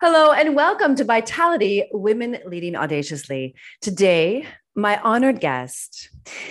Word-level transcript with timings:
Hello, 0.00 0.30
and 0.30 0.54
welcome 0.54 0.94
to 0.94 1.02
Vitality 1.02 1.82
Women 1.90 2.38
Leading 2.46 2.76
Audaciously. 2.76 3.56
Today, 3.80 4.46
my 4.76 4.96
honored 5.00 5.40
guest 5.40 6.10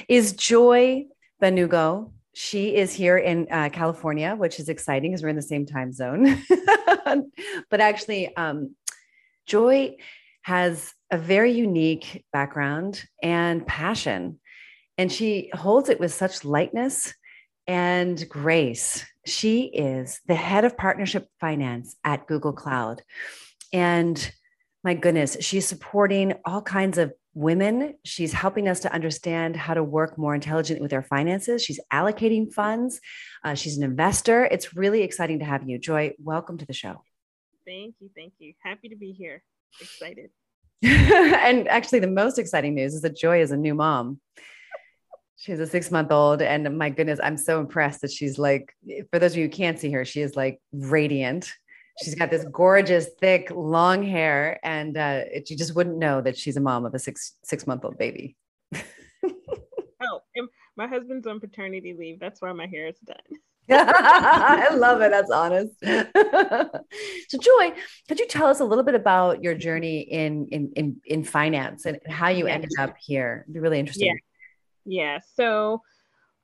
is 0.09 0.33
Joy 0.33 1.05
Benugo. 1.41 2.11
She 2.33 2.75
is 2.75 2.91
here 2.91 3.17
in 3.17 3.47
uh, 3.49 3.69
California, 3.71 4.35
which 4.35 4.59
is 4.59 4.67
exciting 4.67 5.11
because 5.11 5.23
we're 5.23 5.29
in 5.29 5.37
the 5.37 5.41
same 5.41 5.65
time 5.65 5.93
zone. 5.93 6.43
but 7.69 7.79
actually, 7.79 8.35
um, 8.35 8.75
Joy 9.45 9.95
has 10.41 10.93
a 11.09 11.17
very 11.17 11.53
unique 11.53 12.25
background 12.33 13.01
and 13.23 13.65
passion, 13.65 14.41
and 14.97 15.09
she 15.09 15.51
holds 15.53 15.87
it 15.87 16.01
with 16.01 16.13
such 16.13 16.43
lightness 16.43 17.13
and 17.65 18.27
grace. 18.27 19.05
She 19.27 19.63
is 19.65 20.21
the 20.25 20.35
head 20.35 20.63
of 20.63 20.77
partnership 20.77 21.27
finance 21.39 21.95
at 22.03 22.27
Google 22.27 22.53
Cloud. 22.53 23.03
And 23.73 24.31
my 24.83 24.93
goodness, 24.93 25.37
she's 25.41 25.67
supporting 25.67 26.33
all 26.45 26.61
kinds 26.61 26.97
of 26.97 27.11
women. 27.33 27.95
She's 28.05 28.31
helping 28.31 28.67
us 28.67 28.79
to 28.81 28.93
understand 28.93 29.55
how 29.55 29.73
to 29.73 29.83
work 29.83 30.17
more 30.17 30.33
intelligently 30.33 30.81
with 30.81 30.93
our 30.93 31.03
finances. 31.03 31.63
She's 31.63 31.79
allocating 31.91 32.51
funds. 32.51 33.01
Uh, 33.43 33.53
she's 33.53 33.77
an 33.77 33.83
investor. 33.83 34.45
It's 34.45 34.75
really 34.75 35.03
exciting 35.03 35.39
to 35.39 35.45
have 35.45 35.67
you. 35.67 35.77
Joy, 35.77 36.13
welcome 36.19 36.57
to 36.57 36.65
the 36.65 36.73
show. 36.73 37.03
Thank 37.65 37.95
you. 37.99 38.09
Thank 38.15 38.33
you. 38.39 38.53
Happy 38.59 38.89
to 38.89 38.95
be 38.95 39.11
here. 39.11 39.43
Excited. 39.81 40.29
and 40.83 41.67
actually, 41.67 41.99
the 41.99 42.07
most 42.07 42.39
exciting 42.39 42.75
news 42.75 42.93
is 42.93 43.01
that 43.01 43.17
Joy 43.17 43.41
is 43.41 43.51
a 43.51 43.57
new 43.57 43.75
mom. 43.75 44.21
She's 45.47 45.61
a 45.61 45.65
six 45.65 45.91
month 45.91 46.11
old. 46.11 46.41
And 46.41 46.77
my 46.77 46.89
goodness, 46.89 47.21
I'm 47.23 47.37
so 47.37 47.61
impressed 47.61 48.01
that 48.01 48.11
she's 48.11 48.37
like, 48.37 48.75
for 49.09 49.17
those 49.17 49.31
of 49.31 49.37
you 49.37 49.45
who 49.45 49.49
can't 49.49 49.79
see 49.79 49.89
her, 49.91 50.03
she 50.03 50.19
is 50.19 50.35
like 50.35 50.59
radiant. 50.73 51.49
She's 52.03 52.15
got 52.15 52.29
this 52.29 52.45
gorgeous, 52.51 53.07
thick, 53.21 53.49
long 53.55 54.03
hair, 54.03 54.59
and 54.61 54.97
uh, 54.97 55.21
it, 55.31 55.49
you 55.49 55.55
just 55.55 55.73
wouldn't 55.73 55.97
know 55.97 56.19
that 56.19 56.37
she's 56.37 56.57
a 56.57 56.59
mom 56.59 56.85
of 56.85 56.93
a 56.93 56.99
six 56.99 57.35
six 57.45 57.65
month 57.65 57.85
old 57.85 57.97
baby. 57.97 58.35
oh, 58.75 60.19
my 60.75 60.85
husband's 60.85 61.25
on 61.27 61.39
paternity 61.39 61.95
leave. 61.97 62.19
That's 62.19 62.41
why 62.41 62.51
my 62.51 62.67
hair 62.67 62.87
is 62.87 62.99
done. 62.99 63.15
I 63.69 64.75
love 64.75 64.99
it. 65.01 65.11
That's 65.11 65.31
honest. 65.31 65.73
so, 67.29 67.37
Joy, 67.39 67.73
could 68.09 68.19
you 68.19 68.27
tell 68.27 68.47
us 68.47 68.59
a 68.59 68.65
little 68.65 68.83
bit 68.83 68.95
about 68.95 69.41
your 69.41 69.55
journey 69.55 70.01
in 70.01 70.49
in 70.51 70.73
in, 70.75 70.97
in 71.05 71.23
finance 71.23 71.85
and 71.85 71.99
how 72.05 72.27
you 72.27 72.47
ended 72.47 72.71
up 72.77 72.95
here? 72.99 73.45
It'd 73.45 73.53
be 73.53 73.61
really 73.61 73.79
interesting. 73.79 74.07
Yeah. 74.07 74.26
Yeah. 74.87 75.19
So, 75.35 75.83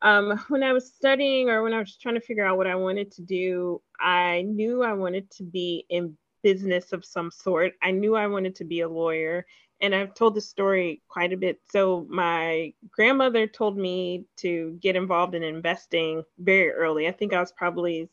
um, 0.01 0.37
when 0.49 0.63
I 0.63 0.73
was 0.73 0.93
studying 0.93 1.49
or 1.49 1.63
when 1.63 1.73
I 1.73 1.79
was 1.79 1.95
trying 1.95 2.15
to 2.15 2.21
figure 2.21 2.45
out 2.45 2.57
what 2.57 2.67
I 2.67 2.75
wanted 2.75 3.09
to 3.13 3.21
do, 3.21 3.81
I 3.99 4.41
knew 4.41 4.83
I 4.83 4.93
wanted 4.93 5.31
to 5.31 5.43
be 5.43 5.85
in 5.89 6.17
business 6.43 6.91
of 6.91 7.05
some 7.05 7.31
sort. 7.31 7.73
I 7.81 7.91
knew 7.91 8.15
I 8.15 8.27
wanted 8.27 8.55
to 8.55 8.65
be 8.65 8.81
a 8.81 8.89
lawyer. 8.89 9.45
And 9.79 9.95
I've 9.95 10.13
told 10.13 10.35
this 10.35 10.49
story 10.49 11.01
quite 11.07 11.33
a 11.33 11.37
bit. 11.37 11.61
So, 11.71 12.05
my 12.09 12.73
grandmother 12.91 13.47
told 13.47 13.77
me 13.77 14.25
to 14.37 14.77
get 14.81 14.97
involved 14.97 15.35
in 15.35 15.43
investing 15.43 16.23
very 16.37 16.71
early. 16.71 17.07
I 17.07 17.11
think 17.11 17.33
I 17.33 17.39
was 17.39 17.53
probably 17.53 18.09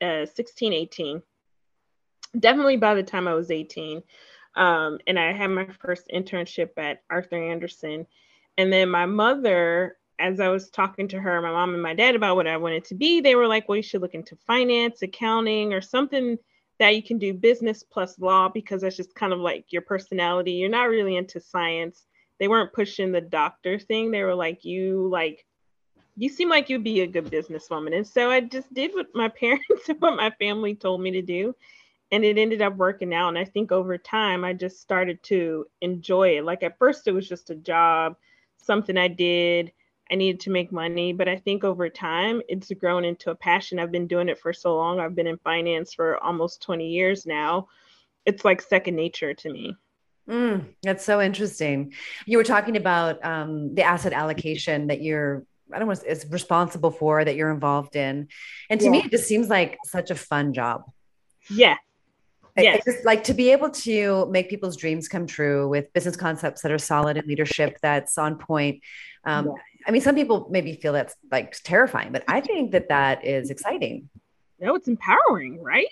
uh, 0.00 0.26
16, 0.26 0.72
18. 0.72 1.22
Definitely 2.38 2.76
by 2.76 2.94
the 2.94 3.02
time 3.04 3.28
I 3.28 3.34
was 3.34 3.52
18. 3.52 4.02
Um, 4.56 4.98
and 5.06 5.18
I 5.18 5.32
had 5.32 5.48
my 5.48 5.66
first 5.80 6.10
internship 6.12 6.70
at 6.76 7.02
Arthur 7.08 7.36
Andersen. 7.36 8.06
And 8.58 8.72
then 8.72 8.90
my 8.90 9.06
mother 9.06 9.96
as 10.22 10.38
I 10.38 10.48
was 10.48 10.70
talking 10.70 11.08
to 11.08 11.20
her, 11.20 11.42
my 11.42 11.50
mom 11.50 11.74
and 11.74 11.82
my 11.82 11.94
dad 11.94 12.14
about 12.14 12.36
what 12.36 12.46
I 12.46 12.56
wanted 12.56 12.84
to 12.86 12.94
be, 12.94 13.20
they 13.20 13.34
were 13.34 13.48
like, 13.48 13.68
well, 13.68 13.76
you 13.76 13.82
should 13.82 14.02
look 14.02 14.14
into 14.14 14.36
finance, 14.36 15.02
accounting, 15.02 15.72
or 15.72 15.80
something 15.80 16.38
that 16.78 16.94
you 16.94 17.02
can 17.02 17.18
do 17.18 17.34
business 17.34 17.82
plus 17.82 18.18
law 18.20 18.48
because 18.48 18.82
that's 18.82 18.96
just 18.96 19.14
kind 19.16 19.32
of 19.32 19.40
like 19.40 19.72
your 19.72 19.82
personality. 19.82 20.52
You're 20.52 20.70
not 20.70 20.88
really 20.88 21.16
into 21.16 21.40
science. 21.40 22.06
They 22.38 22.46
weren't 22.46 22.72
pushing 22.72 23.10
the 23.10 23.20
doctor 23.20 23.80
thing. 23.80 24.10
They 24.10 24.22
were 24.22 24.34
like, 24.34 24.64
you 24.64 25.08
like, 25.10 25.44
you 26.16 26.28
seem 26.28 26.48
like 26.48 26.68
you'd 26.68 26.84
be 26.84 27.00
a 27.00 27.06
good 27.06 27.26
businesswoman. 27.26 27.96
And 27.96 28.06
so 28.06 28.30
I 28.30 28.40
just 28.40 28.72
did 28.72 28.92
what 28.94 29.08
my 29.14 29.28
parents 29.40 29.88
and 29.88 30.00
what 30.00 30.16
my 30.16 30.30
family 30.38 30.76
told 30.76 31.00
me 31.00 31.10
to 31.12 31.22
do. 31.22 31.54
And 32.12 32.24
it 32.24 32.38
ended 32.38 32.62
up 32.62 32.76
working 32.76 33.12
out. 33.12 33.30
And 33.30 33.38
I 33.38 33.44
think 33.44 33.72
over 33.72 33.98
time, 33.98 34.44
I 34.44 34.52
just 34.52 34.80
started 34.80 35.22
to 35.24 35.66
enjoy 35.80 36.36
it. 36.38 36.44
Like 36.44 36.62
at 36.62 36.78
first, 36.78 37.08
it 37.08 37.12
was 37.12 37.28
just 37.28 37.50
a 37.50 37.54
job, 37.54 38.16
something 38.64 38.96
I 38.96 39.08
did 39.08 39.72
I 40.12 40.14
needed 40.14 40.40
to 40.40 40.50
make 40.50 40.70
money. 40.70 41.12
But 41.14 41.28
I 41.28 41.36
think 41.38 41.64
over 41.64 41.88
time, 41.88 42.42
it's 42.46 42.70
grown 42.72 43.04
into 43.04 43.30
a 43.30 43.34
passion. 43.34 43.78
I've 43.78 43.90
been 43.90 44.06
doing 44.06 44.28
it 44.28 44.38
for 44.38 44.52
so 44.52 44.76
long. 44.76 45.00
I've 45.00 45.14
been 45.14 45.26
in 45.26 45.38
finance 45.38 45.94
for 45.94 46.22
almost 46.22 46.62
20 46.62 46.86
years 46.86 47.24
now. 47.24 47.68
It's 48.26 48.44
like 48.44 48.60
second 48.60 48.94
nature 48.94 49.32
to 49.32 49.50
me. 49.50 49.74
Mm, 50.28 50.66
that's 50.82 51.04
so 51.04 51.20
interesting. 51.20 51.94
You 52.26 52.36
were 52.36 52.44
talking 52.44 52.76
about 52.76 53.24
um, 53.24 53.74
the 53.74 53.82
asset 53.82 54.12
allocation 54.12 54.88
that 54.88 55.02
you're, 55.02 55.44
I 55.72 55.78
don't 55.78 55.88
know, 55.88 55.92
is 55.92 56.26
responsible 56.28 56.90
for 56.90 57.24
that 57.24 57.34
you're 57.34 57.50
involved 57.50 57.96
in. 57.96 58.28
And 58.68 58.78
to 58.80 58.86
yeah. 58.86 58.92
me, 58.92 58.98
it 58.98 59.10
just 59.10 59.26
seems 59.26 59.48
like 59.48 59.78
such 59.84 60.10
a 60.10 60.14
fun 60.14 60.52
job. 60.52 60.84
Yeah. 61.50 61.78
Yeah. 62.56 62.76
Just 62.84 63.04
like 63.04 63.24
to 63.24 63.34
be 63.34 63.50
able 63.52 63.70
to 63.70 64.26
make 64.26 64.50
people's 64.50 64.76
dreams 64.76 65.08
come 65.08 65.26
true 65.26 65.68
with 65.68 65.92
business 65.92 66.16
concepts 66.16 66.62
that 66.62 66.72
are 66.72 66.78
solid 66.78 67.16
and 67.16 67.26
leadership 67.26 67.78
that's 67.80 68.18
on 68.18 68.36
point. 68.36 68.82
Um, 69.24 69.46
yeah. 69.46 69.52
I 69.86 69.90
mean, 69.90 70.02
some 70.02 70.14
people 70.14 70.48
maybe 70.50 70.74
feel 70.74 70.92
that's 70.92 71.16
like 71.30 71.56
terrifying, 71.62 72.12
but 72.12 72.24
I 72.28 72.40
think 72.40 72.72
that 72.72 72.88
that 72.90 73.24
is 73.24 73.50
exciting. 73.50 74.10
No, 74.60 74.74
it's 74.74 74.86
empowering, 74.86 75.62
right? 75.62 75.88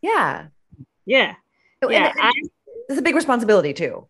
Yeah. 0.00 0.46
Yeah. 1.04 1.34
So, 1.82 1.90
yeah. 1.90 2.06
And, 2.08 2.18
and 2.18 2.28
I, 2.28 2.32
it's 2.88 2.98
a 2.98 3.02
big 3.02 3.14
responsibility 3.14 3.72
too. 3.72 4.08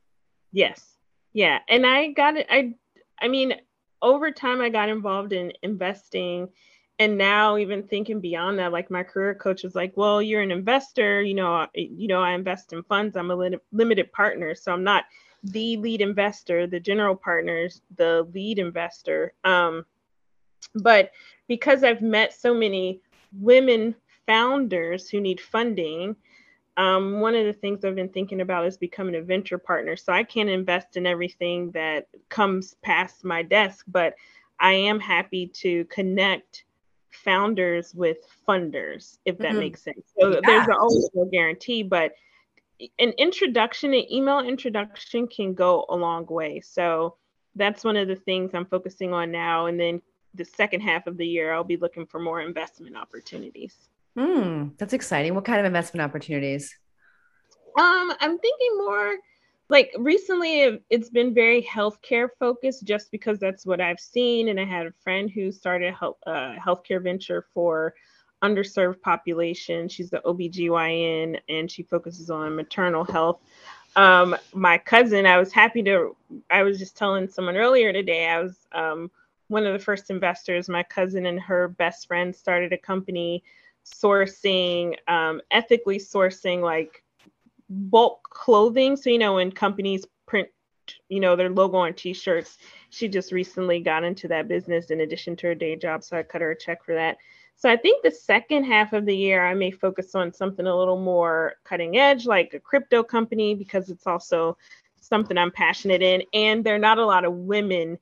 Yes. 0.53 0.97
Yeah. 1.33 1.59
And 1.69 1.85
I 1.85 2.09
got 2.13 2.37
it. 2.37 2.47
I, 2.49 2.75
I 3.21 3.29
mean, 3.29 3.55
over 4.01 4.31
time, 4.31 4.61
I 4.61 4.69
got 4.69 4.89
involved 4.89 5.33
in 5.33 5.53
investing. 5.63 6.49
And 6.99 7.19
now, 7.19 7.59
even 7.59 7.83
thinking 7.83 8.21
beyond 8.21 8.59
that, 8.59 8.73
like 8.73 8.91
my 8.91 9.03
career 9.03 9.35
coach 9.35 9.63
was 9.63 9.75
like, 9.75 9.95
"Well, 9.97 10.23
you're 10.23 10.41
an 10.41 10.51
investor. 10.51 11.23
You 11.23 11.35
know, 11.35 11.67
you 11.75 12.09
know, 12.09 12.23
I 12.23 12.33
invest 12.33 12.73
in 12.73 12.83
funds. 12.85 13.17
I'm 13.17 13.31
a 13.31 13.59
limited 13.73 14.13
partner, 14.13 14.55
so 14.55 14.73
I'm 14.73 14.85
not 14.85 15.05
the 15.43 15.77
lead 15.77 16.01
investor, 16.01 16.67
the 16.67 16.81
general 16.81 17.15
partners, 17.15 17.83
the 17.97 18.27
lead 18.33 18.59
investor. 18.59 19.35
Um, 19.45 19.85
but 20.75 21.13
because 21.49 21.85
I've 21.85 22.03
met 22.03 22.33
so 22.33 22.55
many 22.55 23.01
women 23.33 23.95
founders 24.27 25.09
who 25.09 25.21
need 25.21 25.41
funding, 25.41 26.17
um, 26.77 27.21
one 27.21 27.35
of 27.35 27.47
the 27.47 27.53
things 27.53 27.85
I've 27.85 27.95
been 27.95 28.09
thinking 28.09 28.41
about 28.41 28.67
is 28.67 28.77
becoming 28.77 29.15
a 29.17 29.23
venture 29.23 29.59
partner. 29.59 29.97
So 29.97 30.13
I 30.13 30.25
can't 30.25 30.49
invest 30.49 30.97
in 30.97 31.07
everything 31.07 31.71
that 31.71 32.09
comes 32.29 32.75
past 32.83 33.25
my 33.25 33.43
desk, 33.43 33.85
but 33.89 34.15
I 34.59 34.73
am 34.73 35.01
happy 35.01 35.47
to 35.49 35.85
connect 35.87 36.65
founders 37.25 37.95
with 37.95 38.19
funders, 38.47 39.19
if 39.25 39.39
that 39.39 39.51
mm-hmm. 39.51 39.61
makes 39.61 39.83
sense. 39.83 40.13
So 40.19 40.33
yeah. 40.33 40.41
there's 40.45 40.69
always 40.69 41.09
no 41.15 41.25
guarantee, 41.27 41.83
but 41.83 42.13
an 42.99 43.11
introduction, 43.19 43.95
an 43.95 44.13
email 44.13 44.41
introduction 44.41 45.27
can 45.27 45.55
go 45.55 45.87
a 45.89 45.97
long 45.97 46.27
way. 46.27 46.61
So 46.61 47.17
that's 47.55 47.85
one 47.85 47.97
of 47.97 48.09
the 48.09 48.17
things 48.17 48.51
I'm 48.55 48.67
focusing 48.67 49.15
on 49.15 49.31
now. 49.31 49.67
And 49.67 49.81
then 49.81 50.03
the 50.35 50.45
second 50.45 50.81
half 50.81 51.07
of 51.07 51.17
the 51.17 51.27
year, 51.27 51.53
I'll 51.53 51.65
be 51.65 51.79
looking 51.79 52.07
for 52.07 52.21
more 52.21 52.41
investment 52.41 52.97
opportunities. 52.97 53.75
Hmm, 54.17 54.69
that's 54.79 54.93
exciting. 54.93 55.35
What 55.35 55.45
kind 55.45 55.61
of 55.61 55.67
investment 55.67 56.05
opportunities? 56.05 56.75
Um, 57.79 58.13
I'm 58.21 58.39
thinking 58.39 58.79
more 58.79 59.17
like 59.69 59.93
recently 59.99 60.81
it's 60.91 61.11
been 61.11 61.35
very 61.35 61.63
healthcare 61.63 62.29
focused 62.39 62.85
just 62.85 63.11
because 63.11 63.39
that's 63.39 63.67
what 63.67 63.81
I've 63.81 64.01
seen. 64.01 64.49
And 64.49 64.61
I 64.61 64.65
had 64.65 64.87
a 64.87 64.93
friend 65.03 65.31
who 65.31 65.51
started 65.51 65.89
a 65.89 65.93
health, 65.93 66.19
uh, 66.27 66.55
healthcare 66.55 67.03
venture 67.03 67.47
for 67.53 67.95
underserved 68.43 69.01
population. 69.01 69.89
She's 69.89 70.11
the 70.11 70.21
OBGYN 70.25 71.41
and 71.49 71.71
she 71.71 71.83
focuses 71.83 72.31
on 72.31 72.55
maternal 72.55 73.05
health. 73.05 73.41
Um, 73.97 74.37
my 74.53 74.79
cousin, 74.79 75.27
I 75.27 75.39
was 75.39 75.53
happy 75.53 75.83
to, 75.85 76.15
I 76.51 76.63
was 76.63 76.79
just 76.79 76.97
telling 76.97 77.29
someone 77.29 77.57
earlier 77.57 77.93
today, 77.93 78.29
I 78.29 78.43
was 78.43 78.69
um, 78.73 79.11
one 79.49 79.67
of 79.67 79.73
the 79.73 79.79
first 79.79 80.11
investors. 80.11 80.69
My 80.69 80.83
cousin 80.83 81.27
and 81.27 81.41
her 81.41 81.69
best 81.69 82.07
friend 82.07 82.35
started 82.35 82.73
a 82.73 82.79
company 82.79 83.43
sourcing, 83.85 84.97
um, 85.09 85.41
ethically 85.51 85.99
sourcing 85.99 86.61
like 86.61 87.03
bulk 87.69 88.23
clothing. 88.31 88.97
So, 88.97 89.11
you 89.11 89.19
know, 89.19 89.35
when 89.35 89.53
companies 89.53 90.05
print, 90.27 90.49
you 91.09 91.21
know, 91.21 91.37
their 91.37 91.51
logo 91.51 91.79
on 91.79 91.95
t 91.95 92.13
shirts, 92.13 92.59
she 92.91 93.09
just 93.09 93.33
recently 93.33 93.81
got 93.81 94.05
into 94.05 94.29
that 94.29 94.49
business 94.49 94.91
in 94.91 95.01
addition 95.01 95.37
to 95.37 95.49
her 95.49 95.55
day 95.55 95.77
job. 95.77 96.05
So 96.05 96.17
I 96.17 96.23
cut 96.23 96.41
her 96.41 96.53
a 96.53 96.59
check 96.59 96.85
for 96.85 96.95
that. 96.95 97.19
So 97.57 97.71
I 97.71 97.77
think 97.77 98.03
the 98.03 98.11
second 98.11 98.65
half 98.65 98.93
of 98.93 99.07
the 99.07 99.17
year, 99.17 99.45
I 99.45 99.55
may 99.55 99.71
focus 99.71 100.15
on 100.15 100.33
something 100.33 100.67
a 100.67 100.77
little 100.77 101.01
more 101.01 101.55
cutting 101.65 101.97
edge, 101.97 102.27
like 102.27 102.53
a 102.53 102.61
crypto 102.61 103.03
company, 103.03 103.55
because 103.55 103.89
it's 103.89 104.07
also 104.07 104.59
something 105.01 105.39
I'm 105.39 105.51
passionate 105.51 106.03
in. 106.03 106.23
And 106.35 106.63
there 106.63 106.75
are 106.75 106.79
not 106.79 106.99
a 106.99 107.07
lot 107.07 107.25
of 107.25 107.33
women 107.33 107.99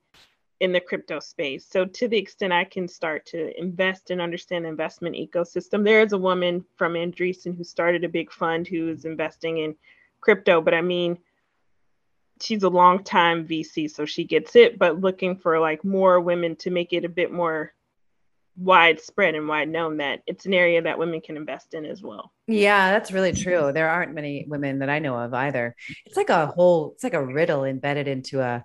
in 0.61 0.73
the 0.73 0.81
crypto 0.81 1.21
space. 1.21 1.67
So 1.69 1.85
to 1.85 2.09
the 2.09 2.17
extent 2.17 2.53
I 2.53 2.65
can 2.65 2.89
start 2.89 3.27
to 3.27 3.59
invest 3.59 4.11
and 4.11 4.21
understand 4.21 4.65
the 4.65 4.69
investment 4.69 5.17
ecosystem, 5.17 5.85
there 5.85 6.01
is 6.01 6.13
a 6.13 6.19
woman 6.19 6.65
from 6.77 6.95
Andreessen 6.95 7.57
who 7.57 7.65
started 7.65 8.05
a 8.05 8.09
big 8.09 8.33
fund 8.33 8.67
who 8.67 8.89
is 8.89 9.05
investing 9.05 9.59
in 9.59 9.75
crypto. 10.21 10.61
But 10.61 10.75
I 10.75 10.81
mean, 10.81 11.19
she's 12.41 12.63
a 12.63 12.69
long 12.69 13.03
time 13.03 13.47
VC, 13.47 13.91
so 13.91 14.05
she 14.05 14.25
gets 14.25 14.57
it, 14.57 14.79
but 14.79 15.01
looking 15.01 15.37
for 15.37 15.59
like 15.59 15.85
more 15.85 16.21
women 16.21 16.57
to 16.57 16.71
make 16.71 16.93
it 16.93 17.05
a 17.05 17.09
bit 17.09 17.33
more 17.33 17.73
widespread 18.57 19.35
and 19.35 19.49
wide 19.49 19.69
known 19.69 19.97
that 19.97 20.23
it's 20.27 20.47
an 20.47 20.55
area 20.55 20.81
that 20.81 20.99
women 20.99 21.21
can 21.21 21.37
invest 21.37 21.75
in 21.75 21.85
as 21.85 22.03
well. 22.03 22.33
Yeah, 22.47 22.93
that's 22.93 23.11
really 23.11 23.33
true. 23.33 23.73
There 23.73 23.91
aren't 23.91 24.15
many 24.15 24.45
women 24.49 24.79
that 24.79 24.89
I 24.89 25.01
know 25.01 25.17
of 25.17 25.35
either. 25.35 25.75
It's 26.07 26.17
like 26.17 26.31
a 26.31 26.47
whole, 26.47 26.93
it's 26.93 27.03
like 27.03 27.15
a 27.15 27.25
riddle 27.25 27.65
embedded 27.65 28.07
into 28.07 28.41
a 28.41 28.65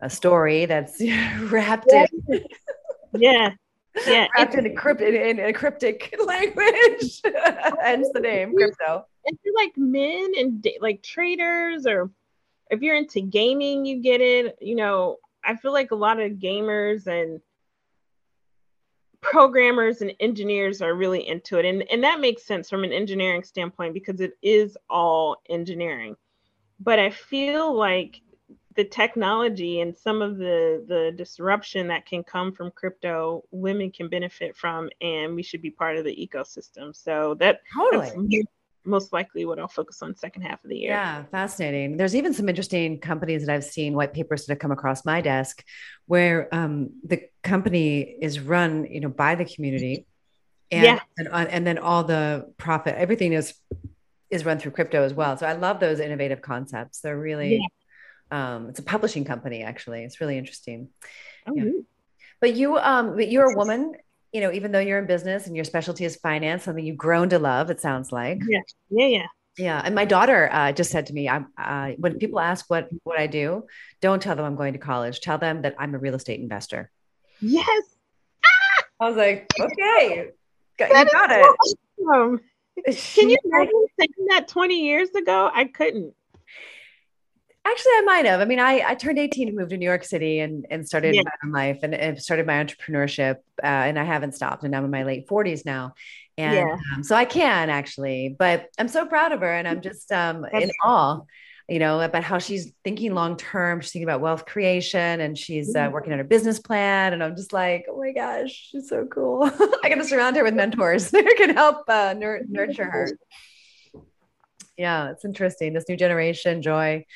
a 0.00 0.10
story 0.10 0.66
that's 0.66 1.00
wrapped 1.40 1.88
yeah. 1.90 2.06
in 2.28 2.44
yeah. 3.18 3.50
Yeah. 4.06 4.26
wrapped 4.36 4.54
in 4.54 4.66
a 4.66 4.74
cryptic 4.74 5.14
in 5.14 5.40
a 5.40 5.52
cryptic 5.52 6.14
language. 6.24 7.22
Hence 7.82 8.08
the 8.12 8.20
name 8.20 8.54
crypto. 8.54 9.06
If 9.24 9.38
you're 9.44 9.54
like 9.54 9.72
men 9.76 10.32
and 10.38 10.66
like 10.80 11.02
traders 11.02 11.86
or 11.86 12.10
if 12.70 12.82
you're 12.82 12.96
into 12.96 13.20
gaming, 13.20 13.86
you 13.86 14.02
get 14.02 14.20
it. 14.20 14.58
You 14.60 14.76
know, 14.76 15.16
I 15.44 15.56
feel 15.56 15.72
like 15.72 15.92
a 15.92 15.96
lot 15.96 16.20
of 16.20 16.32
gamers 16.32 17.06
and 17.06 17.40
programmers 19.20 20.02
and 20.02 20.12
engineers 20.20 20.82
are 20.82 20.94
really 20.94 21.26
into 21.26 21.58
it. 21.58 21.64
And, 21.64 21.84
and 21.90 22.04
that 22.04 22.20
makes 22.20 22.44
sense 22.44 22.68
from 22.68 22.84
an 22.84 22.92
engineering 22.92 23.42
standpoint 23.42 23.94
because 23.94 24.20
it 24.20 24.34
is 24.42 24.76
all 24.90 25.36
engineering. 25.48 26.16
But 26.78 26.98
I 26.98 27.10
feel 27.10 27.74
like 27.74 28.20
the 28.76 28.84
technology 28.84 29.80
and 29.80 29.96
some 29.96 30.22
of 30.22 30.36
the 30.36 30.84
the 30.86 31.12
disruption 31.16 31.88
that 31.88 32.06
can 32.06 32.22
come 32.22 32.52
from 32.52 32.70
crypto 32.70 33.42
women 33.50 33.90
can 33.90 34.08
benefit 34.08 34.56
from 34.56 34.90
and 35.00 35.34
we 35.34 35.42
should 35.42 35.62
be 35.62 35.70
part 35.70 35.96
of 35.96 36.04
the 36.04 36.14
ecosystem 36.14 36.94
so 36.94 37.34
that 37.34 37.60
totally 37.74 38.44
most 38.86 39.12
likely 39.12 39.44
what 39.44 39.58
I'll 39.58 39.68
focus 39.68 40.00
on 40.02 40.14
second 40.14 40.42
half 40.42 40.62
of 40.64 40.70
the 40.70 40.76
year. 40.76 40.90
Yeah, 40.90 41.24
fascinating. 41.24 41.96
There's 41.96 42.14
even 42.14 42.32
some 42.32 42.48
interesting 42.48 43.00
companies 43.00 43.44
that 43.44 43.52
I've 43.52 43.64
seen, 43.64 43.94
white 43.94 44.14
papers 44.14 44.46
that 44.46 44.52
have 44.52 44.58
come 44.58 44.70
across 44.70 45.04
my 45.04 45.20
desk, 45.20 45.64
where 46.06 46.54
um, 46.54 46.90
the 47.04 47.22
company 47.42 48.00
is 48.00 48.40
run, 48.40 48.86
you 48.88 49.00
know, 49.00 49.08
by 49.08 49.34
the 49.34 49.44
community, 49.44 50.06
and 50.70 50.84
yeah. 50.84 51.00
and, 51.18 51.48
and 51.48 51.66
then 51.66 51.78
all 51.78 52.04
the 52.04 52.52
profit, 52.58 52.94
everything 52.96 53.32
is 53.32 53.54
is 54.30 54.44
run 54.44 54.58
through 54.58 54.72
crypto 54.72 55.02
as 55.02 55.14
well. 55.14 55.36
So 55.36 55.46
I 55.46 55.52
love 55.52 55.80
those 55.80 56.00
innovative 56.00 56.42
concepts. 56.42 57.00
They're 57.00 57.18
really, 57.18 57.56
yeah. 57.56 57.66
Um, 58.30 58.68
it's 58.68 58.78
a 58.78 58.82
publishing 58.82 59.24
company 59.24 59.62
actually. 59.62 60.04
It's 60.04 60.20
really 60.20 60.38
interesting. 60.38 60.88
Oh, 61.46 61.54
yeah. 61.54 61.70
But 62.40 62.54
you, 62.54 62.76
um, 62.76 63.16
but 63.16 63.30
you're 63.30 63.50
a 63.50 63.56
woman 63.56 63.94
you 64.36 64.42
know, 64.42 64.52
even 64.52 64.70
though 64.70 64.80
you're 64.80 64.98
in 64.98 65.06
business 65.06 65.46
and 65.46 65.56
your 65.56 65.64
specialty 65.64 66.04
is 66.04 66.16
finance, 66.16 66.64
something 66.64 66.84
you've 66.84 66.98
grown 66.98 67.30
to 67.30 67.38
love, 67.38 67.70
it 67.70 67.80
sounds 67.80 68.12
like. 68.12 68.38
Yeah. 68.46 68.60
Yeah. 68.90 69.06
Yeah. 69.06 69.26
Yeah. 69.56 69.82
And 69.82 69.94
my 69.94 70.04
daughter 70.04 70.50
uh, 70.52 70.72
just 70.72 70.90
said 70.90 71.06
to 71.06 71.14
me, 71.14 71.26
I'm, 71.26 71.46
uh, 71.56 71.92
when 71.96 72.18
people 72.18 72.38
ask 72.38 72.68
what, 72.68 72.90
what 73.04 73.18
I 73.18 73.28
do, 73.28 73.64
don't 74.02 74.20
tell 74.20 74.36
them 74.36 74.44
I'm 74.44 74.56
going 74.56 74.74
to 74.74 74.78
college. 74.78 75.20
Tell 75.20 75.38
them 75.38 75.62
that 75.62 75.76
I'm 75.78 75.94
a 75.94 75.98
real 75.98 76.14
estate 76.14 76.38
investor. 76.38 76.90
Yes. 77.40 77.82
I 79.00 79.08
was 79.08 79.16
like, 79.16 79.50
okay, 79.58 80.32
got, 80.76 80.90
you 80.90 81.10
got 81.10 81.30
it. 81.30 81.46
Awesome. 82.06 82.40
Can 83.14 83.30
you 83.30 83.38
imagine 83.44 83.86
saying 83.98 84.26
that 84.28 84.48
20 84.48 84.84
years 84.84 85.08
ago? 85.10 85.50
I 85.50 85.64
couldn't. 85.64 86.12
Actually, 87.68 87.92
I 87.92 88.02
might 88.02 88.26
have. 88.26 88.40
I 88.40 88.44
mean, 88.44 88.60
I, 88.60 88.80
I 88.86 88.94
turned 88.94 89.18
18 89.18 89.48
and 89.48 89.56
moved 89.56 89.70
to 89.70 89.76
New 89.76 89.86
York 89.86 90.04
City 90.04 90.38
and, 90.38 90.66
and 90.70 90.86
started 90.86 91.16
yeah. 91.16 91.22
my 91.24 91.32
own 91.44 91.52
life 91.52 91.80
and, 91.82 91.94
and, 91.94 92.22
started 92.22 92.46
my 92.46 92.64
entrepreneurship. 92.64 93.38
Uh, 93.60 93.66
and 93.66 93.98
I 93.98 94.04
haven't 94.04 94.36
stopped. 94.36 94.62
And 94.62 94.74
I'm 94.76 94.84
in 94.84 94.90
my 94.90 95.02
late 95.02 95.26
40s 95.26 95.64
now. 95.66 95.94
And 96.38 96.54
yeah. 96.54 96.76
um, 96.94 97.02
so 97.02 97.16
I 97.16 97.24
can 97.24 97.68
actually, 97.68 98.36
but 98.38 98.68
I'm 98.78 98.86
so 98.86 99.04
proud 99.04 99.32
of 99.32 99.40
her. 99.40 99.52
And 99.52 99.66
I'm 99.66 99.80
just 99.80 100.12
um, 100.12 100.44
in 100.44 100.70
awe, 100.84 101.22
you 101.68 101.80
know, 101.80 102.00
about 102.00 102.22
how 102.22 102.38
she's 102.38 102.70
thinking 102.84 103.14
long 103.14 103.36
term. 103.36 103.80
She's 103.80 103.90
thinking 103.90 104.08
about 104.08 104.20
wealth 104.20 104.46
creation 104.46 105.20
and 105.20 105.36
she's 105.36 105.74
uh, 105.74 105.90
working 105.92 106.12
on 106.12 106.18
her 106.18 106.24
business 106.24 106.60
plan. 106.60 107.14
And 107.14 107.24
I'm 107.24 107.34
just 107.34 107.52
like, 107.52 107.86
oh 107.90 107.98
my 107.98 108.12
gosh, 108.12 108.68
she's 108.70 108.88
so 108.88 109.06
cool. 109.06 109.42
I 109.82 109.88
got 109.88 109.96
to 109.96 110.04
surround 110.04 110.36
her 110.36 110.44
with 110.44 110.54
mentors 110.54 111.10
that 111.12 111.34
can 111.36 111.50
help 111.50 111.88
uh, 111.88 112.14
nur- 112.16 112.42
nurture 112.48 112.88
her. 112.88 113.08
Yeah, 114.78 115.12
it's 115.12 115.24
interesting. 115.24 115.72
This 115.72 115.88
new 115.88 115.96
generation, 115.96 116.60
Joy 116.60 117.06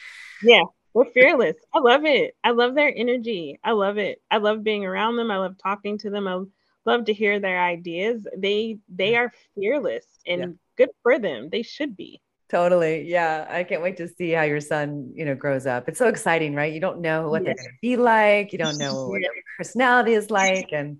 yeah, 0.42 0.62
we're 0.94 1.10
fearless. 1.10 1.56
I 1.72 1.78
love 1.78 2.04
it. 2.04 2.36
I 2.42 2.50
love 2.50 2.74
their 2.74 2.92
energy. 2.94 3.58
I 3.62 3.72
love 3.72 3.98
it. 3.98 4.20
I 4.30 4.38
love 4.38 4.64
being 4.64 4.84
around 4.84 5.16
them. 5.16 5.30
I 5.30 5.38
love 5.38 5.56
talking 5.58 5.98
to 5.98 6.10
them. 6.10 6.26
I 6.26 6.42
love 6.84 7.04
to 7.06 7.12
hear 7.12 7.38
their 7.38 7.62
ideas. 7.62 8.26
They 8.36 8.78
they 8.88 9.16
are 9.16 9.32
fearless 9.54 10.06
and 10.26 10.40
yeah. 10.40 10.46
good 10.76 10.90
for 11.02 11.18
them. 11.18 11.48
They 11.50 11.62
should 11.62 11.96
be. 11.96 12.20
Totally. 12.50 13.08
Yeah. 13.08 13.46
I 13.48 13.62
can't 13.62 13.80
wait 13.80 13.96
to 13.98 14.08
see 14.08 14.32
how 14.32 14.42
your 14.42 14.60
son, 14.60 15.12
you 15.14 15.24
know, 15.24 15.36
grows 15.36 15.66
up. 15.66 15.88
It's 15.88 16.00
so 16.00 16.08
exciting, 16.08 16.56
right? 16.56 16.72
You 16.72 16.80
don't 16.80 17.00
know 17.00 17.28
what 17.28 17.44
yes. 17.44 17.54
they're 17.54 17.64
going 17.64 17.74
to 17.74 17.78
be 17.80 17.96
like. 17.96 18.52
You 18.52 18.58
don't 18.58 18.76
know 18.76 19.06
what 19.08 19.20
their 19.20 19.30
personality 19.56 20.14
is 20.14 20.30
like. 20.30 20.70
And 20.72 20.98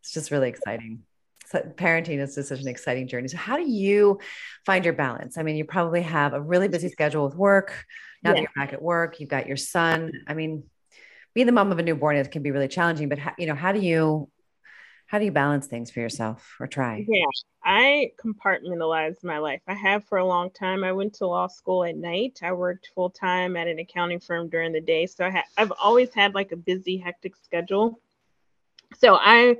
it's 0.00 0.12
just 0.12 0.32
really 0.32 0.48
exciting. 0.48 1.04
So 1.46 1.60
parenting 1.60 2.18
is 2.18 2.34
just 2.34 2.48
such 2.48 2.60
an 2.60 2.66
exciting 2.66 3.06
journey. 3.06 3.28
So 3.28 3.36
how 3.36 3.56
do 3.56 3.68
you 3.68 4.18
find 4.66 4.84
your 4.84 4.94
balance? 4.94 5.38
I 5.38 5.44
mean, 5.44 5.56
you 5.56 5.64
probably 5.64 6.02
have 6.02 6.32
a 6.32 6.40
really 6.40 6.66
busy 6.66 6.88
schedule 6.88 7.24
with 7.24 7.36
work, 7.36 7.84
now 8.22 8.30
yeah. 8.30 8.34
that 8.34 8.40
you're 8.40 8.50
back 8.56 8.72
at 8.72 8.82
work, 8.82 9.20
you've 9.20 9.28
got 9.28 9.46
your 9.46 9.56
son. 9.56 10.12
I 10.26 10.34
mean, 10.34 10.64
being 11.34 11.46
the 11.46 11.52
mom 11.52 11.72
of 11.72 11.78
a 11.78 11.82
newborn 11.82 12.16
it 12.16 12.30
can 12.30 12.42
be 12.42 12.50
really 12.50 12.68
challenging, 12.68 13.08
but 13.08 13.18
how, 13.18 13.32
you 13.38 13.46
know, 13.46 13.54
how 13.54 13.72
do 13.72 13.80
you 13.80 14.28
how 15.06 15.18
do 15.18 15.24
you 15.24 15.32
balance 15.32 15.66
things 15.66 15.90
for 15.90 15.98
yourself 15.98 16.56
or 16.60 16.68
try? 16.68 17.04
Yeah, 17.08 17.24
I 17.64 18.12
compartmentalized 18.24 19.24
my 19.24 19.38
life. 19.38 19.60
I 19.66 19.74
have 19.74 20.04
for 20.04 20.18
a 20.18 20.24
long 20.24 20.50
time. 20.50 20.84
I 20.84 20.92
went 20.92 21.14
to 21.14 21.26
law 21.26 21.48
school 21.48 21.82
at 21.82 21.96
night. 21.96 22.38
I 22.44 22.52
worked 22.52 22.90
full 22.94 23.10
time 23.10 23.56
at 23.56 23.66
an 23.66 23.80
accounting 23.80 24.20
firm 24.20 24.48
during 24.48 24.72
the 24.72 24.80
day. 24.80 25.06
So 25.06 25.24
I 25.24 25.30
ha- 25.30 25.44
I've 25.56 25.72
always 25.82 26.14
had 26.14 26.36
like 26.36 26.52
a 26.52 26.56
busy, 26.56 26.96
hectic 26.96 27.34
schedule. 27.34 28.00
So 28.98 29.16
I 29.16 29.56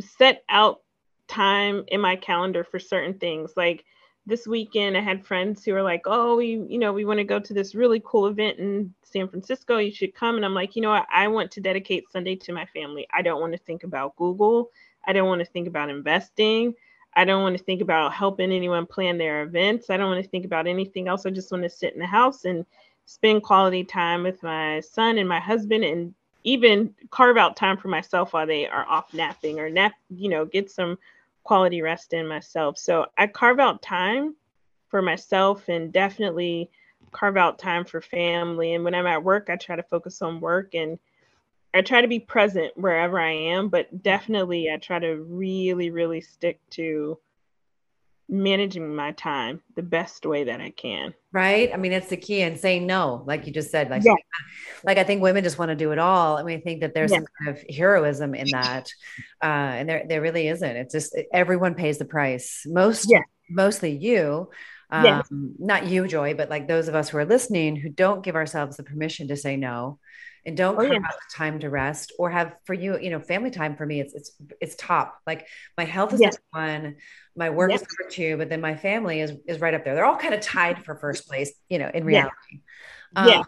set 0.00 0.44
out 0.50 0.82
time 1.28 1.84
in 1.88 2.02
my 2.02 2.16
calendar 2.16 2.62
for 2.62 2.78
certain 2.78 3.18
things. 3.18 3.52
Like 3.56 3.86
this 4.28 4.46
weekend 4.46 4.96
i 4.96 5.00
had 5.00 5.24
friends 5.24 5.64
who 5.64 5.72
were 5.72 5.82
like 5.82 6.02
oh 6.04 6.36
we 6.36 6.62
you 6.68 6.78
know 6.78 6.92
we 6.92 7.04
want 7.04 7.18
to 7.18 7.24
go 7.24 7.40
to 7.40 7.54
this 7.54 7.74
really 7.74 8.00
cool 8.04 8.26
event 8.26 8.58
in 8.58 8.92
san 9.02 9.26
francisco 9.26 9.78
you 9.78 9.90
should 9.90 10.14
come. 10.14 10.36
And 10.36 10.44
i'm 10.44 10.54
like 10.54 10.76
you 10.76 10.82
know 10.82 10.90
what? 10.90 11.06
I 11.12 11.26
want 11.28 11.50
to 11.52 11.60
dedicate 11.60 12.12
sunday 12.12 12.36
to 12.36 12.52
my 12.52 12.66
family. 12.66 13.08
I 13.12 13.22
don't 13.22 13.40
want 13.40 13.52
to 13.52 13.58
think 13.58 13.84
about 13.84 14.16
google. 14.16 14.70
I 15.06 15.12
don't 15.12 15.28
want 15.28 15.40
to 15.40 15.46
think 15.46 15.66
about 15.66 15.88
investing. 15.88 16.74
I 17.16 17.24
don't 17.24 17.42
want 17.42 17.56
to 17.56 17.64
think 17.64 17.80
about 17.80 18.12
helping 18.12 18.52
anyone 18.52 18.86
plan 18.86 19.16
their 19.16 19.42
events. 19.42 19.88
I 19.88 19.96
don't 19.96 20.10
want 20.10 20.22
to 20.22 20.30
think 20.30 20.44
about 20.44 20.66
anything 20.66 21.08
else. 21.08 21.24
I 21.24 21.30
just 21.30 21.50
want 21.50 21.64
to 21.64 21.70
sit 21.70 21.94
in 21.94 21.98
the 21.98 22.06
house 22.06 22.44
and 22.44 22.66
spend 23.06 23.42
quality 23.42 23.82
time 23.82 24.22
with 24.22 24.42
my 24.42 24.80
son 24.80 25.16
and 25.16 25.28
my 25.28 25.40
husband 25.40 25.82
and 25.82 26.14
even 26.44 26.94
carve 27.10 27.38
out 27.38 27.56
time 27.56 27.76
for 27.76 27.88
myself 27.88 28.32
while 28.32 28.46
they 28.46 28.66
are 28.66 28.86
off 28.86 29.12
napping 29.12 29.58
or 29.58 29.68
nap 29.68 29.94
you 30.10 30.28
know 30.28 30.44
get 30.44 30.70
some 30.70 30.98
quality 31.48 31.80
rest 31.80 32.12
in 32.12 32.28
myself. 32.28 32.76
So 32.76 33.06
I 33.16 33.26
carve 33.26 33.58
out 33.58 33.80
time 33.80 34.36
for 34.88 35.00
myself 35.00 35.70
and 35.70 35.90
definitely 35.90 36.70
carve 37.10 37.38
out 37.38 37.58
time 37.58 37.86
for 37.86 38.02
family. 38.02 38.74
And 38.74 38.84
when 38.84 38.94
I'm 38.94 39.06
at 39.06 39.24
work, 39.24 39.48
I 39.48 39.56
try 39.56 39.74
to 39.74 39.82
focus 39.82 40.20
on 40.20 40.42
work 40.42 40.74
and 40.74 40.98
I 41.72 41.80
try 41.80 42.02
to 42.02 42.06
be 42.06 42.20
present 42.20 42.76
wherever 42.76 43.18
I 43.18 43.30
am, 43.30 43.70
but 43.70 44.02
definitely 44.02 44.70
I 44.70 44.76
try 44.76 44.98
to 44.98 45.24
really, 45.26 45.88
really 45.88 46.20
stick 46.20 46.60
to 46.72 47.18
managing 48.28 48.94
my 48.94 49.12
time 49.12 49.62
the 49.74 49.82
best 49.82 50.26
way 50.26 50.44
that 50.44 50.60
I 50.60 50.70
can. 50.70 51.14
Right. 51.32 51.70
I 51.72 51.76
mean, 51.76 51.92
it's 51.92 52.08
the 52.08 52.16
key 52.16 52.42
and 52.42 52.58
saying 52.58 52.86
no, 52.86 53.22
like 53.26 53.46
you 53.46 53.52
just 53.52 53.70
said, 53.70 53.90
like, 53.90 54.04
yeah. 54.04 54.14
like 54.84 54.98
I 54.98 55.04
think 55.04 55.22
women 55.22 55.44
just 55.44 55.58
want 55.58 55.70
to 55.70 55.76
do 55.76 55.92
it 55.92 55.98
all. 55.98 56.36
I 56.36 56.42
mean, 56.42 56.58
I 56.58 56.60
think 56.60 56.80
that 56.80 56.94
there's 56.94 57.10
yeah. 57.10 57.18
some 57.18 57.26
kind 57.38 57.56
of 57.56 57.64
heroism 57.74 58.34
in 58.34 58.48
that. 58.52 58.90
Uh, 59.42 59.46
and 59.46 59.88
there, 59.88 60.04
there 60.08 60.20
really 60.20 60.48
isn't. 60.48 60.76
It's 60.76 60.92
just 60.92 61.18
everyone 61.32 61.74
pays 61.74 61.98
the 61.98 62.04
price. 62.04 62.64
Most, 62.66 63.10
yeah. 63.10 63.22
mostly 63.48 63.96
you. 63.96 64.50
Um, 64.90 65.04
yes. 65.04 65.28
Not 65.30 65.86
you, 65.86 66.06
Joy, 66.06 66.34
but 66.34 66.50
like 66.50 66.66
those 66.66 66.88
of 66.88 66.94
us 66.94 67.08
who 67.10 67.18
are 67.18 67.26
listening 67.26 67.76
who 67.76 67.88
don't 67.88 68.24
give 68.24 68.36
ourselves 68.36 68.76
the 68.76 68.82
permission 68.82 69.28
to 69.28 69.36
say 69.36 69.56
no 69.56 69.98
and 70.48 70.56
don't 70.56 70.78
oh, 70.78 70.82
yeah. 70.82 70.98
time 71.30 71.60
to 71.60 71.68
rest 71.68 72.10
or 72.18 72.30
have 72.30 72.56
for 72.64 72.72
you, 72.72 72.98
you 72.98 73.10
know, 73.10 73.20
family 73.20 73.50
time 73.50 73.76
for 73.76 73.84
me, 73.84 74.00
it's 74.00 74.14
it's 74.14 74.32
it's 74.62 74.74
top. 74.76 75.18
Like 75.26 75.46
my 75.76 75.84
health 75.84 76.14
is 76.14 76.38
one, 76.50 76.96
my 77.36 77.50
work 77.50 77.70
is 77.70 77.82
number 77.82 78.10
two, 78.10 78.38
but 78.38 78.48
then 78.48 78.62
my 78.62 78.74
family 78.74 79.20
is 79.20 79.32
is 79.46 79.60
right 79.60 79.74
up 79.74 79.84
there. 79.84 79.94
They're 79.94 80.06
all 80.06 80.16
kind 80.16 80.32
of 80.32 80.40
tied 80.40 80.84
for 80.86 80.96
first 80.96 81.28
place, 81.28 81.52
you 81.68 81.78
know, 81.78 81.90
in 81.92 82.04
reality. 82.04 82.32
Yeah. 83.14 83.22
Um, 83.22 83.28
yeah. 83.28 83.42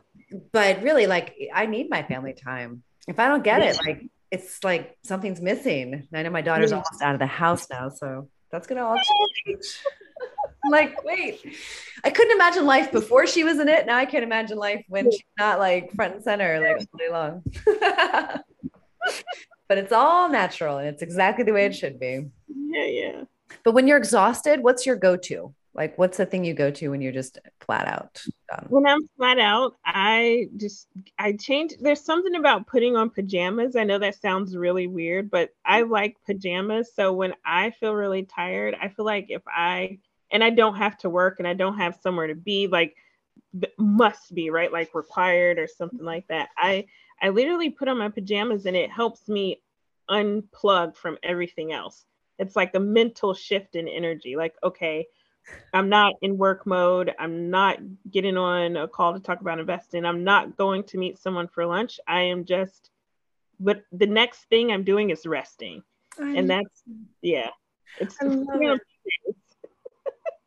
But 0.53 0.83
really, 0.83 1.07
like 1.07 1.35
I 1.55 1.65
need 1.65 1.89
my 1.89 2.03
family 2.03 2.35
time. 2.35 2.83
If 3.09 3.19
I 3.19 3.29
don't 3.29 3.43
get 3.43 3.63
it, 3.63 3.79
like 3.85 4.07
it's 4.31 4.63
like 4.63 4.99
something's 5.03 5.41
missing. 5.41 6.07
I 6.13 6.23
know 6.23 6.31
my 6.31 6.43
daughter's 6.43 6.73
almost 6.73 7.01
out 7.01 7.15
of 7.15 7.19
the 7.19 7.27
house 7.27 7.67
now, 7.71 7.89
so 7.89 8.29
that's 8.53 8.67
gonna 8.67 8.85
all 8.85 8.99
change. 9.47 9.65
Like, 10.71 11.05
wait, 11.05 11.41
I 12.05 12.11
couldn't 12.11 12.33
imagine 12.33 12.67
life 12.67 12.93
before 12.93 13.27
she 13.27 13.45
was 13.45 13.59
in 13.59 13.69
it. 13.69 13.87
Now 13.87 13.97
I 13.97 14.05
can't 14.05 14.25
imagine 14.25 14.59
life 14.59 14.85
when 14.89 15.11
she's 15.11 15.23
not 15.39 15.59
like 15.59 15.93
front 15.95 16.15
and 16.15 16.25
center 16.25 16.61
like 16.61 16.79
all 16.79 16.99
day 16.99 17.11
long. 17.11 17.43
but 19.69 19.79
it's 19.79 19.93
all 19.93 20.29
natural 20.29 20.79
and 20.79 20.89
it's 20.89 21.03
exactly 21.03 21.45
the 21.45 21.53
way 21.53 21.67
it 21.67 21.75
should 21.75 21.99
be. 21.99 22.27
Yeah, 22.49 22.87
yeah. 22.87 23.23
But 23.65 23.73
when 23.73 23.87
you're 23.87 23.99
exhausted, 23.99 24.63
what's 24.63 24.87
your 24.87 24.97
go-to? 24.97 25.55
Like, 25.73 25.97
what's 25.99 26.17
the 26.17 26.27
thing 26.27 26.45
you 26.45 26.55
go 26.55 26.71
to 26.73 26.89
when 26.89 27.01
you're 27.01 27.13
just 27.13 27.39
flat 27.61 27.87
out 27.87 28.21
done? 28.51 28.67
When 28.69 28.87
I'm 28.87 29.09
flat 29.17 29.39
out, 29.39 29.77
I 29.85 30.49
just 30.57 30.89
I 31.19 31.35
change. 31.35 31.75
There's 31.81 32.05
something 32.05 32.35
about 32.35 32.67
putting 32.67 32.97
on 32.97 33.11
pajamas. 33.11 33.77
I 33.77 33.85
know 33.85 33.99
that 33.99 34.21
sounds 34.21 34.57
really 34.57 34.89
weird, 34.89 35.31
but 35.31 35.51
I 35.65 35.83
like 35.83 36.17
pajamas. 36.27 36.91
So 36.95 37.13
when 37.13 37.35
I 37.45 37.71
feel 37.71 37.95
really 37.95 38.25
tired, 38.25 38.77
I 38.81 38.89
feel 38.89 39.05
like 39.05 39.27
if 39.29 39.43
I 39.47 39.99
and 40.31 40.43
I 40.45 40.51
don't 40.51 40.77
have 40.77 40.99
to 40.99 41.11
work 41.11 41.37
and 41.39 41.49
I 41.49 41.55
don't 41.55 41.79
have 41.79 41.99
somewhere 42.03 42.27
to 42.29 42.35
be, 42.35 42.67
like 42.67 42.97
must 43.79 44.35
be 44.35 44.51
right, 44.51 44.73
like 44.73 44.95
required 44.95 45.59
or 45.59 45.67
something 45.67 46.05
like 46.05 46.29
that. 46.29 46.51
I 46.57 46.87
I 47.23 47.31
literally 47.31 47.71
put 47.71 47.89
on 47.89 47.99
my 47.99 48.09
pajamas 48.09 48.67
and 48.67 48.77
it 48.77 48.91
helps 48.91 49.29
me 49.29 49.61
unplug 50.09 50.97
from 50.97 51.19
everything 51.23 51.73
else. 51.73 52.05
It's 52.39 52.57
like 52.57 52.75
a 52.75 52.81
mental 52.81 53.35
shift 53.35 53.77
in 53.77 53.89
energy. 53.89 54.37
Like, 54.37 54.55
okay, 54.63 55.07
I'm 55.75 55.89
not 55.89 56.15
in 56.23 56.39
work 56.39 56.67
mode. 56.67 57.13
I'm 57.19 57.51
not 57.51 57.79
getting 58.11 58.37
on 58.37 58.77
a 58.77 58.89
call 58.89 59.13
to 59.13 59.21
talk 59.21 59.41
about 59.41 59.61
investing. 59.61 60.05
I'm 60.05 60.25
not 60.25 60.57
going 60.57 60.85
to 60.85 60.99
meet 60.99 61.19
someone 61.19 61.49
for 61.49 61.67
lunch. 61.67 62.01
I 62.07 62.23
am 62.23 62.45
just, 62.45 62.91
but 63.59 63.85
the 63.93 64.07
next 64.07 64.45
thing 64.45 64.73
I'm 64.73 64.85
doing 64.85 65.11
is 65.11 65.27
resting. 65.27 65.83
I 66.19 66.37
and 66.37 66.49
that's, 66.49 66.83
yeah. 67.21 67.51
It's, 67.99 68.17
it. 68.21 69.37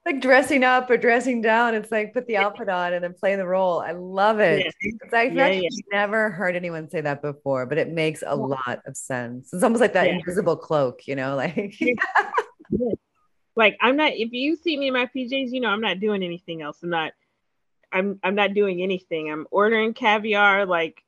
like 0.06 0.20
dressing 0.20 0.64
up 0.64 0.90
or 0.90 0.98
dressing 0.98 1.42
down. 1.42 1.76
It's 1.76 1.92
like 1.92 2.14
put 2.14 2.28
the 2.28 2.38
outfit 2.38 2.68
on 2.68 2.94
and 2.94 3.04
then 3.04 3.14
play 3.14 3.36
the 3.36 3.46
role. 3.46 3.80
I 3.80 3.92
love 3.92 4.40
it. 4.40 4.74
Yeah. 4.82 4.92
I've 5.14 5.34
yeah, 5.34 5.48
yeah. 5.48 5.70
never 5.92 6.30
heard 6.30 6.56
anyone 6.56 6.90
say 6.90 7.02
that 7.02 7.22
before, 7.22 7.66
but 7.66 7.78
it 7.78 7.90
makes 7.90 8.24
a 8.26 8.36
lot 8.36 8.82
of 8.86 8.98
sense. 8.98 9.54
It's 9.54 9.64
almost 9.64 9.82
like 9.82 9.94
that 9.94 10.08
invisible 10.08 10.58
cloak, 10.58 11.08
you 11.08 11.16
know, 11.16 11.36
like 11.36 11.80
like 13.56 13.78
I'm 13.80 13.96
not 13.96 14.14
if 14.14 14.34
you 14.34 14.56
see 14.58 14.78
me 14.78 14.88
in 14.88 14.94
my 14.94 15.06
PJs, 15.06 15.52
you 15.52 15.62
know, 15.62 15.70
I'm 15.70 15.82
not 15.82 16.00
doing 16.00 16.24
anything 16.24 16.62
else. 16.62 16.80
I'm 16.84 16.90
not 16.90 17.14
I'm 17.92 18.20
I'm 18.24 18.36
not 18.36 18.54
doing 18.54 18.82
anything. 18.82 19.32
I'm 19.32 19.48
ordering 19.52 19.94
caviar 19.94 20.66
like 20.66 21.02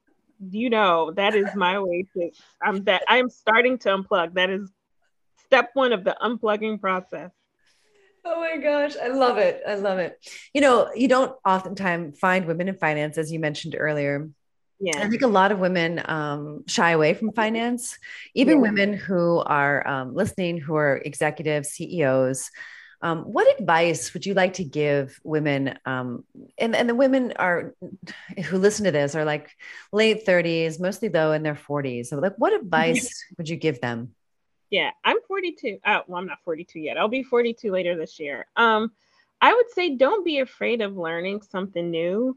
you 0.52 0.70
know, 0.70 1.12
that 1.12 1.36
is 1.36 1.54
my 1.56 1.80
way 1.80 2.06
to 2.14 2.32
I'm 2.62 2.86
that 2.86 3.04
I'm 3.10 3.30
starting 3.30 3.78
to 3.80 3.90
unplug. 3.90 4.36
That 4.36 4.50
is 4.50 4.72
step 5.44 5.72
1 5.74 5.92
of 5.92 6.06
the 6.06 6.16
unplugging 6.22 6.80
process. 6.80 7.32
Oh 8.28 8.40
my 8.40 8.58
gosh, 8.58 8.96
I 9.02 9.10
love 9.10 9.38
it. 9.38 9.62
I 9.68 9.76
love 9.76 10.00
it. 10.00 10.18
You 10.52 10.62
know, 10.62 10.90
you 10.96 11.08
don't 11.08 11.32
oftentimes 11.46 12.18
find 12.18 12.48
women 12.48 12.68
in 12.68 12.76
finance, 12.76 13.20
as 13.20 13.32
you 13.32 13.40
mentioned 13.40 13.76
earlier. 13.78 14.30
Yeah. 14.80 15.00
I 15.00 15.08
think 15.08 15.22
a 15.22 15.28
lot 15.28 15.52
of 15.52 15.60
women 15.60 16.02
um, 16.04 16.64
shy 16.68 16.92
away 16.92 17.14
from 17.14 17.32
finance, 17.34 17.98
even 18.34 18.58
yeah. 18.58 18.62
women 18.62 18.94
who 18.94 19.40
are 19.40 19.88
um, 19.88 20.16
listening, 20.16 20.58
who 20.58 20.76
are 20.76 20.98
executives, 20.98 21.70
CEOs. 21.70 22.50
Um, 23.02 23.20
what 23.32 23.60
advice 23.60 24.14
would 24.14 24.26
you 24.26 24.34
like 24.34 24.54
to 24.54 24.64
give 24.64 25.20
women? 25.24 25.78
Um, 25.86 26.24
and, 26.58 26.76
and 26.76 26.90
the 26.90 26.96
women 26.96 27.34
are 27.38 27.76
who 28.46 28.58
listen 28.58 28.86
to 28.86 28.92
this 28.92 29.14
are 29.14 29.26
like 29.26 29.52
late 29.94 30.26
30s, 30.26 30.80
mostly 30.80 31.10
though 31.10 31.32
in 31.32 31.44
their 31.44 31.56
40s. 31.56 32.08
So, 32.08 32.18
like, 32.18 32.34
what 32.38 32.54
advice 32.60 33.24
would 33.38 33.48
you 33.48 33.58
give 33.58 33.80
them? 33.82 34.16
Yeah, 34.70 34.92
I'm 35.04 35.18
42. 35.28 35.80
Oh, 35.86 36.02
well, 36.08 36.20
I'm 36.20 36.28
not 36.28 36.44
42 36.44 36.80
yet. 36.80 36.98
I'll 36.98 37.08
be 37.08 37.24
42 37.24 37.72
later 37.72 37.96
this 37.96 38.20
year. 38.20 38.48
Um, 38.56 38.92
I 39.42 39.54
would 39.54 39.72
say 39.72 39.96
don't 39.96 40.26
be 40.26 40.40
afraid 40.40 40.82
of 40.82 40.98
learning 40.98 41.42
something 41.42 41.92
new. 41.92 42.36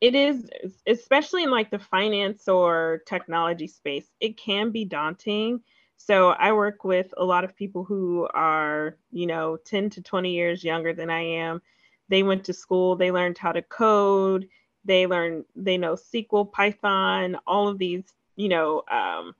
It 0.00 0.14
is, 0.14 0.48
especially 0.86 1.42
in 1.42 1.50
like 1.50 1.70
the 1.70 1.78
finance 1.78 2.46
or 2.46 3.02
technology 3.06 3.66
space, 3.66 4.06
it 4.20 4.36
can 4.36 4.70
be 4.70 4.84
daunting. 4.84 5.60
So 5.96 6.28
I 6.28 6.52
work 6.52 6.84
with 6.84 7.12
a 7.16 7.24
lot 7.24 7.42
of 7.42 7.56
people 7.56 7.82
who 7.82 8.28
are, 8.32 8.96
you 9.10 9.26
know, 9.26 9.56
10 9.56 9.90
to 9.90 10.02
20 10.02 10.30
years 10.30 10.62
younger 10.62 10.92
than 10.92 11.10
I 11.10 11.22
am. 11.22 11.60
They 12.08 12.22
went 12.22 12.44
to 12.44 12.52
school, 12.52 12.94
they 12.94 13.10
learned 13.10 13.36
how 13.36 13.50
to 13.50 13.62
code, 13.62 14.48
they 14.84 15.08
learn, 15.08 15.44
they 15.56 15.76
know 15.76 15.94
SQL, 15.94 16.50
Python, 16.50 17.36
all 17.46 17.66
of 17.66 17.78
these, 17.78 18.04
you 18.36 18.48
know, 18.48 18.84
um, 18.90 19.34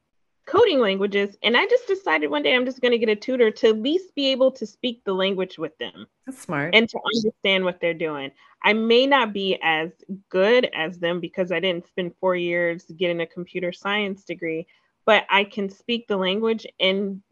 coding 0.49 0.81
languages. 0.81 1.37
And 1.43 1.57
I 1.57 1.67
just 1.67 1.87
decided 1.87 2.31
one 2.31 2.43
day 2.43 2.55
I'm 2.55 2.65
just 2.65 2.81
going 2.81 2.93
to 2.93 2.99
get 2.99 3.11
a 3.11 3.17
tutor 3.17 3.51
to 3.51 3.69
at 3.69 3.79
least 3.79 4.15
be 4.15 4.29
able 4.33 4.51
to 4.53 4.67
speak 4.67 5.05
the 5.05 5.13
language 5.13 5.59
with 5.59 5.77
them. 5.79 6.07
That's 6.27 6.41
smart. 6.41 6.75
And 6.75 6.89
to 6.89 6.99
understand 7.15 7.65
what 7.65 7.81
they're 7.81 7.95
doing. 7.95 8.31
I 8.65 8.73
may 8.73 9.07
not 9.07 9.33
be 9.33 9.59
as 9.63 9.91
good 10.31 10.69
as 10.75 10.99
them 10.99 11.21
because 11.21 11.53
I 11.53 11.61
didn't 11.61 11.87
spend 11.87 12.15
four 12.19 12.35
years 12.35 12.85
getting 12.97 13.21
a 13.21 13.27
computer 13.27 13.73
science 13.73 14.25
degree, 14.25 14.67
but 15.05 15.25
I 15.31 15.45
can 15.45 15.69
speak 15.69 16.09
the 16.09 16.17
language 16.17 16.67
and 16.81 17.23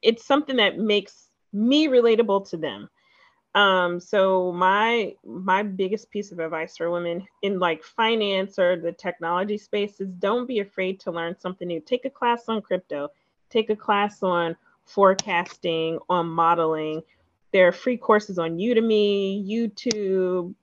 it's 0.00 0.24
something 0.24 0.56
that 0.56 0.78
makes 0.78 1.28
me 1.52 1.88
relatable 1.88 2.48
to 2.50 2.56
them. 2.56 2.88
Um, 3.54 4.00
so 4.00 4.52
my 4.52 5.14
my 5.24 5.62
biggest 5.62 6.10
piece 6.10 6.32
of 6.32 6.38
advice 6.38 6.76
for 6.76 6.90
women 6.90 7.26
in 7.42 7.58
like 7.58 7.84
finance 7.84 8.58
or 8.58 8.76
the 8.76 8.92
technology 8.92 9.58
space 9.58 10.00
is 10.00 10.08
don't 10.14 10.46
be 10.46 10.60
afraid 10.60 11.00
to 11.00 11.10
learn 11.10 11.38
something 11.38 11.68
new. 11.68 11.80
Take 11.80 12.06
a 12.06 12.10
class 12.10 12.44
on 12.48 12.62
crypto, 12.62 13.10
take 13.50 13.68
a 13.68 13.76
class 13.76 14.22
on 14.22 14.56
forecasting, 14.86 15.98
on 16.08 16.28
modeling. 16.28 17.02
There 17.52 17.68
are 17.68 17.72
free 17.72 17.98
courses 17.98 18.38
on 18.38 18.56
Udemy, 18.56 19.46
YouTube, 19.46 20.54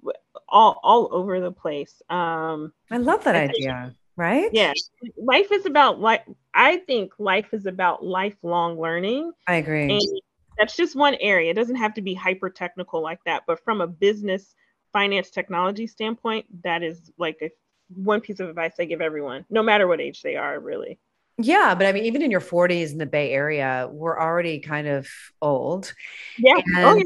all 0.48 0.80
all 0.82 1.10
over 1.12 1.40
the 1.40 1.52
place. 1.52 2.02
Um, 2.10 2.74
I 2.90 2.98
love 2.98 3.24
that 3.26 3.36
idea. 3.36 3.94
Right? 4.16 4.50
Yeah. 4.52 4.74
Life 5.16 5.52
is 5.52 5.66
about 5.66 6.02
like 6.02 6.26
I 6.56 6.78
think 6.78 7.14
life 7.20 7.54
is 7.54 7.68
about 7.68 8.04
lifelong 8.04 8.82
learning. 8.82 9.32
I 9.48 9.56
agree. 9.56 9.92
And 9.92 10.22
that's 10.60 10.76
just 10.76 10.96
one 10.96 11.16
area. 11.22 11.52
It 11.52 11.56
doesn't 11.56 11.78
have 11.78 11.94
to 11.96 12.02
be 12.02 12.14
hyper 12.14 12.50
technical 12.50 13.02
like 13.02 13.24
that, 13.26 13.44
but 13.48 13.64
from 13.64 13.82
a 13.82 13.88
business 13.88 14.54
finance 14.92 15.30
technology 15.30 15.88
standpoint, 15.88 16.46
that 16.64 16.84
is 16.84 17.12
like 17.18 17.38
a 17.42 17.50
one 17.96 18.22
piece 18.22 18.40
of 18.40 18.50
advice 18.50 18.74
I 18.80 18.86
give 18.86 19.02
everyone, 19.02 19.46
no 19.50 19.64
matter 19.64 19.88
what 19.88 20.02
age 20.02 20.22
they 20.22 20.36
are, 20.36 20.60
really. 20.60 21.00
Yeah, 21.38 21.74
but 21.74 21.88
I 21.88 21.94
mean, 21.94 22.06
even 22.06 22.22
in 22.22 22.30
your 22.30 22.42
40s 22.42 22.92
in 22.92 22.98
the 22.98 23.06
Bay 23.06 23.32
Area, 23.32 23.88
we're 23.90 24.20
already 24.20 24.60
kind 24.60 24.88
of 24.88 25.08
old. 25.42 25.94
Yeah. 26.38 26.60
Oh, 26.76 26.96
yeah. 26.96 27.04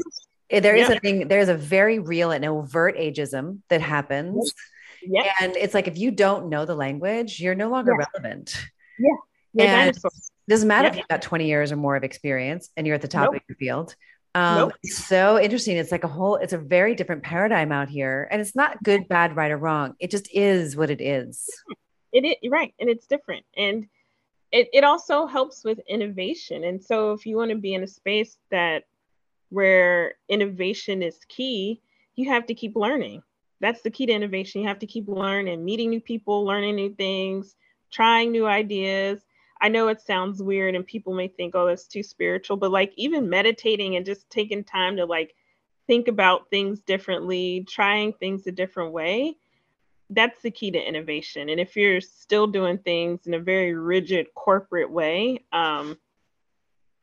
Eh, 0.50 0.60
there 0.60 0.74
is 0.74 0.88
yeah. 0.88 0.96
a 0.96 1.00
thing, 1.00 1.28
there's 1.28 1.48
a 1.48 1.54
very 1.54 2.00
real 2.00 2.32
and 2.32 2.44
overt 2.44 2.96
ageism 2.98 3.60
that 3.68 3.80
happens. 3.80 4.52
Yeah. 5.02 5.32
And 5.40 5.56
it's 5.56 5.72
like 5.72 5.86
if 5.86 5.96
you 5.96 6.10
don't 6.10 6.48
know 6.48 6.64
the 6.64 6.74
language, 6.74 7.38
you're 7.38 7.54
no 7.54 7.70
longer 7.70 7.92
yeah. 7.92 8.06
relevant. 8.12 8.66
Yeah. 8.98 9.64
And 9.64 9.96
doesn't 10.48 10.68
matter 10.68 10.86
yeah. 10.86 10.92
if 10.92 10.96
you've 10.98 11.08
got 11.08 11.22
20 11.22 11.46
years 11.46 11.72
or 11.72 11.76
more 11.76 11.96
of 11.96 12.04
experience 12.04 12.70
and 12.76 12.86
you're 12.86 12.94
at 12.94 13.02
the 13.02 13.08
top 13.08 13.32
nope. 13.32 13.36
of 13.36 13.42
your 13.48 13.56
field. 13.56 13.94
Um, 14.34 14.56
nope. 14.56 14.72
so 14.84 15.40
interesting. 15.40 15.76
It's 15.76 15.92
like 15.92 16.04
a 16.04 16.08
whole, 16.08 16.36
it's 16.36 16.52
a 16.52 16.58
very 16.58 16.94
different 16.94 17.22
paradigm 17.22 17.72
out 17.72 17.88
here. 17.88 18.28
And 18.30 18.40
it's 18.40 18.56
not 18.56 18.82
good, 18.82 19.08
bad, 19.08 19.36
right, 19.36 19.50
or 19.50 19.56
wrong. 19.56 19.94
It 20.00 20.10
just 20.10 20.28
is 20.32 20.76
what 20.76 20.90
it 20.90 21.00
is. 21.00 21.48
It 22.12 22.24
is 22.24 22.50
right. 22.50 22.74
And 22.78 22.90
it's 22.90 23.06
different. 23.06 23.44
And 23.56 23.86
it, 24.52 24.68
it 24.72 24.84
also 24.84 25.26
helps 25.26 25.64
with 25.64 25.80
innovation. 25.88 26.64
And 26.64 26.82
so 26.82 27.12
if 27.12 27.26
you 27.26 27.36
want 27.36 27.50
to 27.50 27.56
be 27.56 27.74
in 27.74 27.82
a 27.82 27.88
space 27.88 28.36
that 28.50 28.84
where 29.50 30.14
innovation 30.28 31.02
is 31.02 31.18
key, 31.28 31.80
you 32.16 32.28
have 32.28 32.46
to 32.46 32.54
keep 32.54 32.76
learning. 32.76 33.22
That's 33.60 33.82
the 33.82 33.90
key 33.90 34.06
to 34.06 34.12
innovation. 34.12 34.60
You 34.60 34.68
have 34.68 34.80
to 34.80 34.86
keep 34.86 35.08
learning, 35.08 35.64
meeting 35.64 35.90
new 35.90 36.00
people, 36.00 36.44
learning 36.44 36.76
new 36.76 36.92
things, 36.94 37.54
trying 37.90 38.30
new 38.30 38.46
ideas 38.46 39.20
I 39.60 39.68
know 39.68 39.88
it 39.88 40.00
sounds 40.00 40.42
weird 40.42 40.74
and 40.74 40.86
people 40.86 41.14
may 41.14 41.28
think, 41.28 41.54
oh, 41.54 41.66
that's 41.66 41.86
too 41.86 42.02
spiritual, 42.02 42.56
but 42.56 42.70
like 42.70 42.92
even 42.96 43.30
meditating 43.30 43.96
and 43.96 44.04
just 44.04 44.28
taking 44.30 44.64
time 44.64 44.96
to 44.96 45.06
like 45.06 45.34
think 45.86 46.08
about 46.08 46.50
things 46.50 46.80
differently, 46.80 47.64
trying 47.68 48.12
things 48.12 48.46
a 48.46 48.52
different 48.52 48.92
way, 48.92 49.36
that's 50.10 50.42
the 50.42 50.50
key 50.50 50.70
to 50.70 50.78
innovation. 50.78 51.48
And 51.48 51.60
if 51.60 51.76
you're 51.76 52.00
still 52.00 52.46
doing 52.46 52.78
things 52.78 53.26
in 53.26 53.34
a 53.34 53.38
very 53.38 53.74
rigid 53.74 54.26
corporate 54.34 54.90
way, 54.90 55.44
um, 55.52 55.98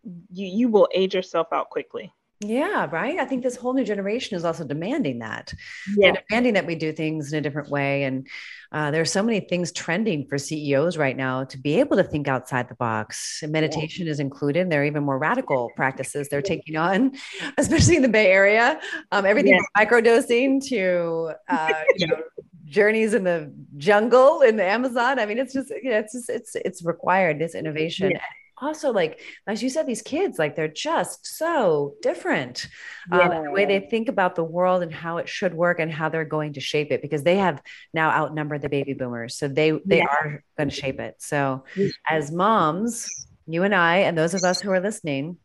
you, 0.03 0.47
you 0.47 0.67
will 0.69 0.87
age 0.93 1.15
yourself 1.15 1.47
out 1.51 1.69
quickly. 1.69 2.13
Yeah, 2.43 2.87
right. 2.91 3.19
I 3.19 3.25
think 3.25 3.43
this 3.43 3.55
whole 3.55 3.73
new 3.73 3.83
generation 3.83 4.35
is 4.35 4.43
also 4.43 4.63
demanding 4.65 5.19
that. 5.19 5.53
Yeah. 5.95 6.11
They're 6.13 6.23
demanding 6.27 6.53
that 6.55 6.65
we 6.65 6.73
do 6.73 6.91
things 6.91 7.31
in 7.33 7.37
a 7.37 7.41
different 7.41 7.69
way. 7.69 8.03
And 8.03 8.27
uh, 8.71 8.89
there 8.89 8.99
are 9.01 9.05
so 9.05 9.21
many 9.21 9.41
things 9.41 9.71
trending 9.71 10.25
for 10.27 10.39
CEOs 10.39 10.97
right 10.97 11.15
now 11.15 11.43
to 11.43 11.57
be 11.59 11.79
able 11.79 11.97
to 11.97 12.03
think 12.03 12.27
outside 12.27 12.67
the 12.67 12.73
box. 12.75 13.41
And 13.43 13.51
meditation 13.51 14.07
is 14.07 14.19
included. 14.19 14.71
There 14.71 14.81
are 14.81 14.85
even 14.85 15.03
more 15.03 15.19
radical 15.19 15.69
practices 15.75 16.29
they're 16.29 16.41
taking 16.41 16.77
on, 16.77 17.11
especially 17.59 17.97
in 17.97 18.01
the 18.01 18.09
Bay 18.09 18.31
Area. 18.31 18.79
Um, 19.11 19.25
everything 19.27 19.53
Yeah. 19.53 19.59
from 19.75 19.85
microdosing 19.85 20.65
to 20.69 21.33
uh, 21.47 21.73
you 21.95 22.07
know, 22.07 22.23
journeys 22.65 23.13
in 23.13 23.23
the 23.23 23.53
jungle 23.77 24.41
in 24.41 24.55
the 24.55 24.65
Amazon. 24.65 25.19
I 25.19 25.27
mean, 25.27 25.37
it's 25.37 25.53
just 25.53 25.69
you 25.69 25.91
know, 25.91 25.99
it's 25.99 26.13
just, 26.13 26.29
it's 26.29 26.55
it's 26.55 26.83
required 26.83 27.37
this 27.37 27.53
innovation. 27.53 28.11
Yeah. 28.11 28.21
Also, 28.61 28.91
like 28.91 29.19
as 29.47 29.63
you 29.63 29.69
said, 29.69 29.87
these 29.87 30.01
kids 30.03 30.37
like 30.37 30.55
they're 30.55 30.67
just 30.67 31.25
so 31.25 31.95
different. 32.01 32.67
Um, 33.11 33.19
and 33.21 33.45
the 33.47 33.51
way 33.51 33.65
they 33.65 33.79
think 33.79 34.07
about 34.07 34.35
the 34.35 34.43
world 34.43 34.83
and 34.83 34.93
how 34.93 35.17
it 35.17 35.27
should 35.27 35.53
work 35.53 35.79
and 35.79 35.91
how 35.91 36.09
they're 36.09 36.25
going 36.25 36.53
to 36.53 36.61
shape 36.61 36.91
it 36.91 37.01
because 37.01 37.23
they 37.23 37.37
have 37.37 37.61
now 37.93 38.11
outnumbered 38.11 38.61
the 38.61 38.69
baby 38.69 38.93
boomers, 38.93 39.35
so 39.35 39.47
they 39.47 39.71
they 39.85 39.97
Yeah. 39.97 40.05
are 40.05 40.43
going 40.57 40.69
to 40.69 40.75
shape 40.75 40.99
it. 40.99 41.15
So, 41.19 41.63
as 42.07 42.31
moms, 42.31 43.07
you 43.47 43.63
and 43.63 43.73
I, 43.73 43.97
and 43.99 44.17
those 44.17 44.33
of 44.35 44.43
us 44.43 44.61
who 44.61 44.69
are 44.71 44.79
listening, 44.79 45.37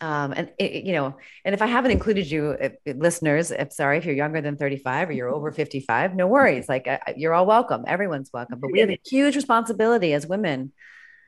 um, 0.00 0.32
and 0.32 0.48
it, 0.58 0.70
it- 0.72 0.84
you 0.84 0.92
know, 0.94 1.16
and 1.44 1.54
if 1.54 1.60
I 1.60 1.66
haven't 1.66 1.90
included 1.90 2.30
you, 2.30 2.50
if, 2.52 2.72
if 2.86 2.96
listeners, 2.96 3.50
if 3.50 3.72
sorry, 3.72 3.98
if 3.98 4.06
you're 4.06 4.14
younger 4.14 4.40
than 4.40 4.56
35 4.56 5.10
or 5.10 5.12
you're 5.12 5.28
over 5.28 5.52
55, 5.52 6.14
no 6.14 6.26
worries. 6.26 6.68
Like 6.68 6.88
you're 7.16 7.34
all 7.34 7.46
welcome. 7.46 7.84
Everyone's 7.86 8.30
welcome. 8.32 8.58
But 8.60 8.72
we 8.72 8.80
have 8.80 8.90
a 8.90 9.00
huge 9.04 9.36
responsibility 9.36 10.12
as 10.14 10.26
women. 10.26 10.72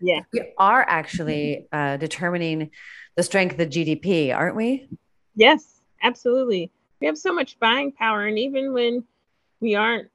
Yeah. 0.00 0.20
We 0.32 0.52
are 0.58 0.84
actually 0.86 1.66
uh, 1.72 1.96
determining 1.96 2.70
the 3.16 3.22
strength 3.22 3.52
of 3.52 3.58
the 3.58 3.66
GDP, 3.66 4.34
aren't 4.34 4.56
we? 4.56 4.88
Yes, 5.34 5.80
absolutely. 6.02 6.72
We 7.00 7.06
have 7.06 7.18
so 7.18 7.32
much 7.32 7.58
buying 7.58 7.92
power, 7.92 8.26
and 8.26 8.38
even 8.38 8.72
when 8.72 9.04
we 9.60 9.74
aren't, 9.74 10.08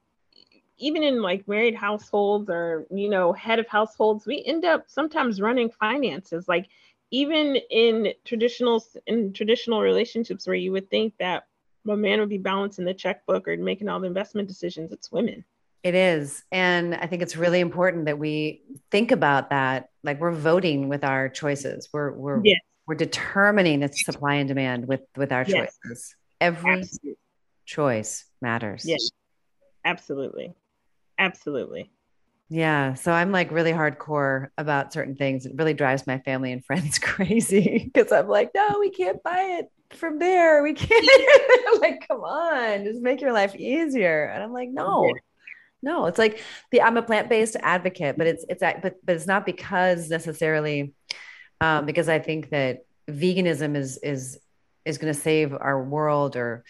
even 0.78 1.02
in 1.02 1.22
like 1.22 1.48
married 1.48 1.74
households 1.74 2.50
or 2.50 2.86
you 2.90 3.08
know 3.08 3.32
head 3.32 3.58
of 3.58 3.68
households, 3.68 4.26
we 4.26 4.42
end 4.44 4.64
up 4.64 4.84
sometimes 4.88 5.40
running 5.40 5.70
finances. 5.70 6.48
Like 6.48 6.66
even 7.10 7.56
in 7.70 8.12
traditional 8.24 8.82
in 9.06 9.32
traditional 9.32 9.80
relationships 9.80 10.46
where 10.46 10.56
you 10.56 10.72
would 10.72 10.90
think 10.90 11.14
that 11.18 11.46
a 11.88 11.96
man 11.96 12.20
would 12.20 12.28
be 12.28 12.38
balancing 12.38 12.84
the 12.84 12.94
checkbook 12.94 13.46
or 13.46 13.56
making 13.56 13.88
all 13.88 14.00
the 14.00 14.06
investment 14.06 14.48
decisions, 14.48 14.92
it's 14.92 15.12
women. 15.12 15.44
It 15.82 15.94
is. 15.94 16.42
And 16.50 16.94
I 16.94 17.06
think 17.06 17.22
it's 17.22 17.36
really 17.36 17.60
important 17.60 18.06
that 18.06 18.18
we 18.18 18.62
think 18.90 19.12
about 19.12 19.50
that. 19.50 19.88
Like 20.02 20.20
we're 20.20 20.32
voting 20.32 20.88
with 20.88 21.04
our 21.04 21.28
choices. 21.28 21.88
We're 21.92 22.12
we're 22.12 22.40
Yes. 22.44 22.60
we're 22.86 22.94
determining 22.96 23.80
the 23.80 23.88
supply 23.92 24.34
and 24.34 24.48
demand 24.48 24.88
with 24.88 25.02
with 25.16 25.32
our 25.32 25.44
Yes. 25.46 25.76
choices. 25.84 26.16
Every 26.40 26.80
Absolutely. 26.80 27.18
choice 27.64 28.24
matters. 28.40 28.84
Yes. 28.84 29.10
Absolutely. 29.84 30.54
Absolutely. 31.18 31.90
Yeah. 32.48 32.94
So 32.94 33.12
I'm 33.12 33.32
like 33.32 33.50
really 33.50 33.72
hardcore 33.72 34.48
about 34.58 34.92
certain 34.92 35.16
things. 35.16 35.46
It 35.46 35.52
really 35.56 35.74
drives 35.74 36.06
my 36.06 36.18
family 36.20 36.52
and 36.52 36.64
friends 36.66 36.98
crazy 36.98 37.90
because 37.92 38.12
I'm 38.12 38.28
like, 38.28 38.50
no, 38.54 38.76
we 38.80 38.90
can't 38.90 39.22
buy 39.22 39.58
it 39.60 39.66
from 39.96 40.18
there. 40.18 40.62
We 40.62 40.74
can't. 40.74 41.80
like, 41.80 42.06
come 42.08 42.20
on, 42.22 42.84
just 42.84 43.00
make 43.00 43.20
your 43.20 43.32
life 43.32 43.54
easier. 43.56 44.24
And 44.26 44.42
I'm 44.42 44.52
like, 44.52 44.68
no. 44.70 45.12
No, 45.86 46.06
it's 46.06 46.18
like 46.18 46.42
the 46.72 46.82
I'm 46.82 46.96
a 46.96 47.02
plant-based 47.02 47.56
advocate, 47.62 48.18
but 48.18 48.26
it's 48.26 48.44
it's 48.48 48.60
but 48.60 48.96
but 49.04 49.14
it's 49.16 49.28
not 49.28 49.46
because 49.46 50.10
necessarily 50.10 50.92
um, 51.60 51.86
because 51.86 52.08
I 52.08 52.18
think 52.18 52.50
that 52.50 52.84
veganism 53.08 53.76
is 53.76 53.96
is 54.02 54.38
is 54.84 54.98
going 54.98 55.12
to 55.14 55.18
save 55.18 55.52
our 55.52 55.82
world 55.82 56.36
or 56.36 56.64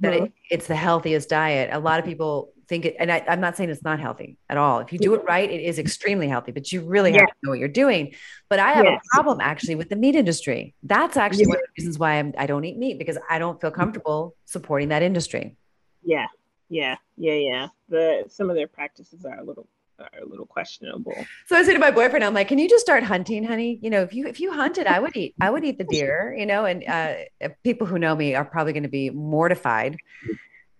that 0.00 0.14
it, 0.14 0.32
it's 0.50 0.66
the 0.66 0.76
healthiest 0.76 1.28
diet. 1.28 1.70
A 1.72 1.78
lot 1.78 1.98
of 2.00 2.06
people 2.06 2.52
think 2.68 2.86
it, 2.86 2.96
and 2.98 3.12
I, 3.12 3.22
I'm 3.28 3.40
not 3.40 3.56
saying 3.56 3.68
it's 3.70 3.82
not 3.84 4.00
healthy 4.00 4.36
at 4.48 4.56
all. 4.56 4.80
If 4.80 4.92
you 4.92 4.98
do 4.98 5.14
it 5.14 5.22
right, 5.28 5.50
it 5.50 5.62
is 5.62 5.78
extremely 5.78 6.28
healthy, 6.28 6.52
but 6.52 6.72
you 6.72 6.80
really 6.82 7.12
have 7.12 7.26
to 7.28 7.34
know 7.42 7.50
what 7.50 7.58
you're 7.58 7.68
doing. 7.68 8.14
But 8.48 8.58
I 8.58 8.72
have 8.72 8.84
Yes. 8.84 9.00
a 9.04 9.14
problem 9.14 9.38
actually 9.42 9.74
with 9.74 9.90
the 9.90 9.96
meat 9.96 10.14
industry. 10.14 10.74
That's 10.82 11.16
actually 11.18 11.42
Yeah. 11.44 11.48
one 11.48 11.56
of 11.58 11.62
the 11.62 11.82
reasons 11.82 11.98
why 11.98 12.12
I'm, 12.18 12.32
I 12.38 12.46
don't 12.46 12.64
eat 12.64 12.78
meat 12.78 12.98
because 12.98 13.18
I 13.28 13.38
don't 13.38 13.60
feel 13.60 13.70
comfortable 13.70 14.34
supporting 14.46 14.88
that 14.88 15.02
industry. 15.02 15.56
Yeah, 16.04 16.26
yeah, 16.72 16.96
yeah, 17.18 17.34
yeah. 17.34 17.68
The 17.90 18.24
some 18.28 18.48
of 18.48 18.56
their 18.56 18.66
practices 18.66 19.26
are 19.26 19.38
a 19.38 19.44
little 19.44 19.68
are 19.98 20.08
a 20.22 20.24
little 20.24 20.46
questionable. 20.46 21.14
So 21.46 21.54
I 21.54 21.62
say 21.64 21.74
to 21.74 21.78
my 21.78 21.90
boyfriend, 21.90 22.24
I'm 22.24 22.32
like, 22.32 22.48
"Can 22.48 22.58
you 22.58 22.66
just 22.66 22.82
start 22.82 23.02
hunting, 23.02 23.44
honey? 23.44 23.78
You 23.82 23.90
know, 23.90 24.00
if 24.00 24.14
you 24.14 24.26
if 24.26 24.40
you 24.40 24.50
hunted, 24.52 24.86
I 24.86 24.98
would 24.98 25.14
eat. 25.14 25.34
I 25.38 25.50
would 25.50 25.64
eat 25.64 25.76
the 25.76 25.84
deer. 25.90 26.34
You 26.36 26.46
know." 26.46 26.64
And 26.64 26.82
uh, 26.88 27.48
people 27.62 27.86
who 27.86 27.98
know 27.98 28.16
me 28.16 28.34
are 28.34 28.44
probably 28.44 28.72
going 28.72 28.84
to 28.84 28.88
be 28.88 29.10
mortified 29.10 29.98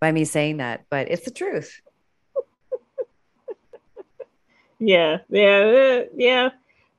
by 0.01 0.11
me 0.11 0.25
saying 0.25 0.57
that, 0.57 0.87
but 0.89 1.11
it's 1.11 1.25
the 1.25 1.31
truth. 1.31 1.81
Yeah, 4.85 5.19
yeah, 5.29 6.03
yeah. 6.17 6.49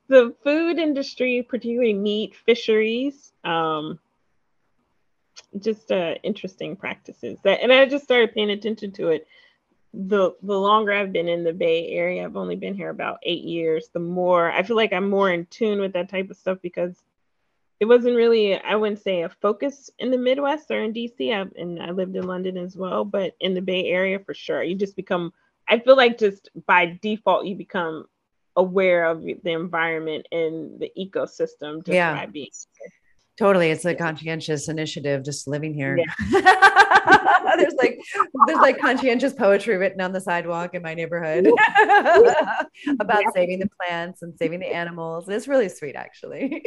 The 0.08 0.34
food 0.42 0.80
industry, 0.80 1.46
particularly 1.46 1.94
meat 1.94 2.34
fisheries, 2.34 3.34
um, 3.44 4.00
just 5.60 5.92
uh, 5.92 6.16
interesting 6.24 6.76
practices. 6.76 7.40
That, 7.44 7.62
and 7.62 7.72
I 7.72 7.86
just 7.86 8.04
started 8.04 8.34
paying 8.34 8.50
attention 8.52 8.92
to 8.94 9.10
it. 9.10 9.28
The 9.94 10.32
the 10.42 10.58
longer 10.60 10.92
I've 10.92 11.14
been 11.14 11.28
in 11.28 11.44
the 11.44 11.54
Bay 11.54 11.90
Area, 11.90 12.26
I've 12.26 12.36
only 12.36 12.56
been 12.56 12.74
here 12.74 12.90
about 12.90 13.20
eight 13.24 13.44
years. 13.44 13.90
The 13.94 14.00
more 14.00 14.52
I 14.52 14.64
feel 14.64 14.76
like 14.76 14.92
I'm 14.92 15.10
more 15.10 15.32
in 15.32 15.46
tune 15.48 15.80
with 15.80 15.94
that 15.94 16.10
type 16.10 16.32
of 16.32 16.38
stuff 16.38 16.58
because 16.64 16.96
it 17.80 17.86
wasn't 17.86 18.16
really 18.16 18.60
I 18.60 18.76
wouldn't 18.76 19.02
say 19.02 19.22
a 19.22 19.30
focus 19.30 19.92
in 20.00 20.10
the 20.10 20.18
Midwest 20.18 20.72
or 20.72 20.82
in 20.82 20.94
DC. 20.94 21.32
I, 21.32 21.48
and 21.62 21.82
I 21.82 21.92
lived 21.92 22.16
in 22.16 22.26
London 22.26 22.58
as 22.58 22.76
well, 22.76 23.06
but 23.06 23.36
in 23.40 23.54
the 23.54 23.62
Bay 23.62 23.86
Area 23.86 24.18
for 24.20 24.34
sure, 24.34 24.64
you 24.64 24.76
just 24.76 24.96
become. 24.96 25.32
I 25.70 25.80
feel 25.80 25.96
like 25.96 26.18
just 26.18 26.50
by 26.66 26.98
default 27.02 27.46
you 27.46 27.56
become 27.56 28.06
aware 28.56 29.06
of 29.06 29.24
the 29.24 29.52
environment 29.52 30.28
and 30.32 30.80
the 30.80 30.92
ecosystem 30.98 31.78
just 31.86 31.90
Yeah. 31.90 32.14
by 32.16 32.26
being 32.26 32.50
Totally, 33.38 33.72
it's 33.72 33.84
a 33.86 33.96
conscientious 33.96 34.70
initiative 34.70 35.24
just 35.24 35.48
living 35.48 35.74
here. 35.74 35.98
Yeah. 35.98 36.32
there's 37.58 37.74
like 37.74 38.00
there's 38.46 38.60
like 38.60 38.80
conscientious 38.80 39.34
poetry 39.34 39.78
written 39.78 40.02
on 40.02 40.14
the 40.14 40.22
sidewalk 40.22 40.76
in 40.76 40.82
my 40.82 40.94
neighborhood 40.94 41.48
about 43.00 43.24
saving 43.34 43.60
the 43.60 43.70
plants 43.82 44.22
and 44.22 44.38
saving 44.38 44.60
the 44.60 44.68
animals. 44.68 45.28
It's 45.30 45.48
really 45.48 45.70
sweet, 45.70 45.96
actually. 45.96 46.64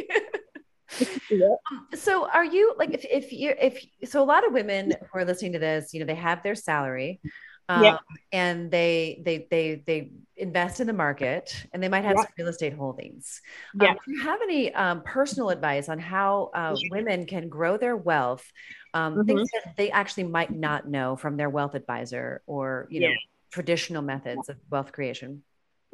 Yeah. 1.31 1.49
Um, 1.71 1.89
so 1.97 2.29
are 2.31 2.45
you 2.45 2.75
like 2.79 2.95
if, 2.95 3.05
if 3.05 3.33
you 3.33 3.53
if 3.61 3.85
so 4.09 4.23
a 4.23 4.25
lot 4.25 4.47
of 4.47 4.53
women 4.53 4.93
who 4.93 5.19
are 5.19 5.25
listening 5.25 5.53
to 5.55 5.59
this 5.59 5.93
you 5.93 5.99
know 5.99 6.07
they 6.07 6.15
have 6.15 6.45
their 6.45 6.55
salary 6.55 7.21
um, 7.69 7.97
Yeah. 7.97 7.99
and 8.33 8.71
they 8.71 9.23
they 9.25 9.47
they 9.51 9.83
they 9.87 10.11
invest 10.37 10.81
in 10.81 10.87
the 10.87 10.93
market 10.93 11.67
and 11.73 11.83
they 11.83 11.89
might 11.89 12.05
have 12.05 12.19
Yeah. 12.19 12.21
some 12.21 12.31
real 12.39 12.49
estate 12.49 12.75
holdings 12.75 13.41
Yeah. 13.73 13.89
um, 13.89 13.97
do 14.05 14.13
you 14.13 14.23
have 14.23 14.41
any 14.43 14.75
um, 14.75 15.03
personal 15.03 15.51
advice 15.51 15.89
on 15.89 15.99
how 15.99 16.51
uh, 16.55 16.77
women 16.83 17.27
can 17.27 17.49
grow 17.49 17.77
their 17.77 17.97
wealth 17.97 18.45
um, 18.95 19.21
things 19.27 19.43
Mm-hmm. 19.43 19.61
that 19.65 19.77
they 19.77 19.91
actually 19.91 20.25
might 20.25 20.53
not 20.53 20.89
know 20.89 21.17
from 21.17 21.37
their 21.37 21.51
wealth 21.51 21.75
advisor 21.75 22.43
or 22.47 22.87
you 22.91 23.01
know 23.01 23.21
traditional 23.53 24.03
methods 24.03 24.49
of 24.49 24.57
wealth 24.71 24.93
creation 24.93 25.43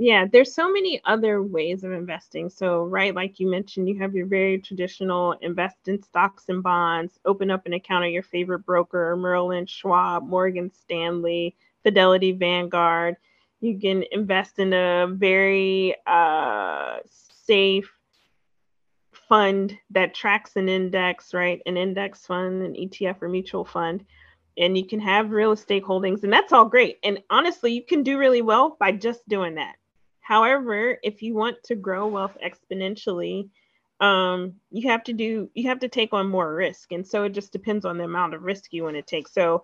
yeah 0.03 0.27
there's 0.31 0.53
so 0.53 0.71
many 0.73 1.01
other 1.05 1.43
ways 1.43 1.85
of 1.85 1.93
investing. 1.93 2.51
So 2.51 2.85
right 2.85 3.15
like 3.15 3.39
you 3.39 3.49
mentioned 3.49 3.89
you 3.89 3.99
have 4.01 4.15
your 4.15 4.27
very 4.27 4.59
traditional 4.59 5.33
invest 5.41 5.87
in 5.87 6.03
stocks 6.03 6.47
and 6.49 6.63
bonds 6.63 7.21
open 7.25 7.51
up 7.53 7.67
an 7.67 7.73
account 7.75 8.05
at 8.05 8.11
your 8.11 8.25
favorite 8.25 8.67
broker 8.67 9.17
merrill 9.17 9.49
lynch 9.49 9.71
schwab 9.71 10.27
morgan 10.27 10.73
stanley 10.73 11.55
fidelity 11.85 12.33
vanguard. 12.33 13.17
You 13.61 13.79
can 13.79 14.05
invest 14.11 14.59
in 14.59 14.73
a 14.73 15.07
very 15.09 15.95
uh, 16.05 16.97
safe 17.37 17.93
fund 19.13 19.79
that 19.91 20.15
tracks 20.15 20.57
an 20.57 20.69
index 20.69 21.33
right? 21.33 21.63
An 21.65 21.77
index 21.77 22.27
fund 22.27 22.63
an 22.63 22.75
etf 22.75 23.23
or 23.23 23.29
mutual 23.29 23.65
fund 23.65 24.05
and 24.59 24.77
you 24.77 24.85
can 24.85 25.01
have 25.01 25.31
real 25.31 25.53
estate 25.53 25.85
holdings 25.85 26.25
and 26.25 26.33
that's 26.33 26.53
all 26.53 26.65
great. 26.65 26.99
And 27.05 27.21
honestly 27.31 27.73
you 27.73 27.85
can 27.85 28.03
do 28.03 28.19
really 28.19 28.43
well 28.43 28.77
by 28.81 28.91
just 28.91 29.27
doing 29.29 29.55
that 29.55 29.77
However, 30.23 30.99
if 31.03 31.21
you 31.21 31.35
want 31.35 31.63
to 31.65 31.75
grow 31.75 32.07
wealth 32.07 32.37
exponentially, 32.43 33.51
um, 34.01 34.55
you 34.71 34.89
have 34.89 35.05
to 35.05 35.13
do 35.13 35.51
you 35.55 35.69
have 35.69 35.81
to 35.81 35.89
take 35.89 36.13
on 36.13 36.29
more 36.29 36.55
risk, 36.55 36.93
and 36.93 37.07
so 37.07 37.25
it 37.25 37.31
just 37.31 37.53
depends 37.53 37.85
on 37.85 37.99
the 37.99 38.05
amount 38.05 38.35
of 38.35 38.43
risk 38.43 38.73
you 38.73 38.85
want 38.85 38.97
to 38.97 39.03
take. 39.03 39.29
So, 39.29 39.63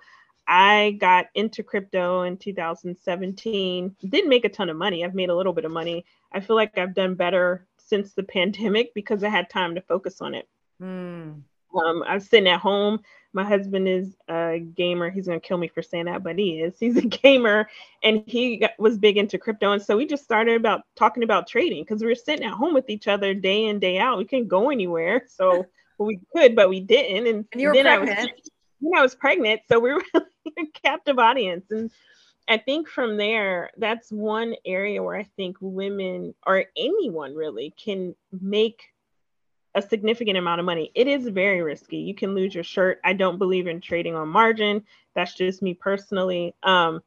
I 0.49 0.97
got 0.99 1.27
into 1.35 1.63
crypto 1.63 2.23
in 2.23 2.39
2017. 2.39 3.97
Didn't 4.09 4.29
make 4.29 4.45
a 4.45 4.49
ton 4.49 4.71
of 4.71 4.77
money. 4.77 5.05
I've 5.05 5.15
made 5.15 5.29
a 5.29 5.37
little 5.37 5.53
bit 5.53 5.67
of 5.67 5.71
money. 5.71 6.07
I 6.33 6.41
feel 6.41 6.57
like 6.57 6.79
I've 6.79 6.95
done 6.95 7.15
better 7.15 7.67
since 7.77 8.15
the 8.15 8.23
pandemic 8.35 8.95
because 8.95 9.23
I 9.23 9.29
had 9.29 9.51
time 9.51 9.75
to 9.75 9.81
focus 9.83 10.21
on 10.21 10.35
it. 10.35 10.49
Hmm. 10.81 11.33
Um, 11.77 12.03
I 12.07 12.15
was 12.15 12.29
sitting 12.29 12.49
at 12.49 12.61
home. 12.61 13.01
My 13.33 13.45
husband 13.45 13.87
is 13.89 14.17
a 14.29 14.59
gamer. 14.59 15.11
He's 15.11 15.27
gonna 15.27 15.41
kill 15.41 15.59
me 15.59 15.69
for 15.69 15.83
saying 15.83 16.07
that, 16.07 16.23
but 16.23 16.39
he 16.39 16.61
is. 16.61 16.79
He's 16.79 16.97
a 16.97 17.03
gamer, 17.03 17.69
and 18.03 18.23
he 18.27 18.57
got, 18.57 18.73
was 18.79 18.99
big 18.99 19.17
into 19.17 19.39
crypto. 19.39 19.73
And 19.73 19.83
so 19.83 19.97
we 19.97 20.07
just 20.07 20.25
started 20.25 20.57
about 20.57 20.83
talking 20.97 21.23
about 21.23 21.47
trading 21.47 21.85
because 21.85 22.01
we 22.01 22.09
were 22.09 22.15
sitting 22.15 22.45
at 22.45 22.53
home 22.53 22.75
with 22.75 22.89
each 22.89 23.09
other 23.09 23.35
day 23.35 23.67
in 23.67 23.79
day 23.79 23.99
out. 23.99 24.19
We 24.19 24.25
couldn't 24.25 24.49
go 24.49 24.71
anywhere, 24.71 25.25
so 25.29 25.67
we 25.99 26.21
could, 26.35 26.57
but 26.57 26.69
we 26.69 26.81
didn't. 26.81 27.27
And, 27.27 27.47
and 27.53 27.61
you 27.61 27.69
were 27.69 27.75
then 27.75 27.85
pregnant. 27.85 28.19
I 28.19 28.23
was, 28.23 28.51
know, 28.81 28.99
I 28.99 29.03
was 29.03 29.15
pregnant, 29.15 29.61
so 29.69 29.79
we 29.79 29.93
were 29.93 30.05
a 30.15 30.67
captive 30.83 31.19
audience. 31.19 31.71
And 31.71 31.91
I 32.49 32.57
think 32.57 32.89
from 32.89 33.17
there, 33.17 33.71
that's 33.77 34.11
one 34.11 34.55
area 34.65 35.03
where 35.03 35.17
I 35.17 35.25
think 35.37 35.57
women 35.61 36.35
or 36.47 36.65
anyone 36.77 37.35
really 37.35 37.75
can 37.83 38.15
make 38.33 38.83
a 39.75 39.83
significant 39.83 40.39
amount 40.39 40.61
of 40.61 40.67
money. 40.67 40.91
It 40.95 41.07
is 41.07 41.29
very 41.29 41.63
risky. 41.63 41.99
You 41.99 42.15
can 42.15 42.35
lose 42.35 42.55
your 42.55 42.65
shirt. 42.65 43.01
I 43.05 43.13
don't 43.13 43.39
believe 43.39 43.67
in 43.67 43.81
trading 43.81 44.15
on 44.15 44.29
margin. 44.29 44.85
That's 45.15 45.35
just 45.35 45.63
me 45.63 45.75
personally. 45.75 46.55
Um, 46.63 47.03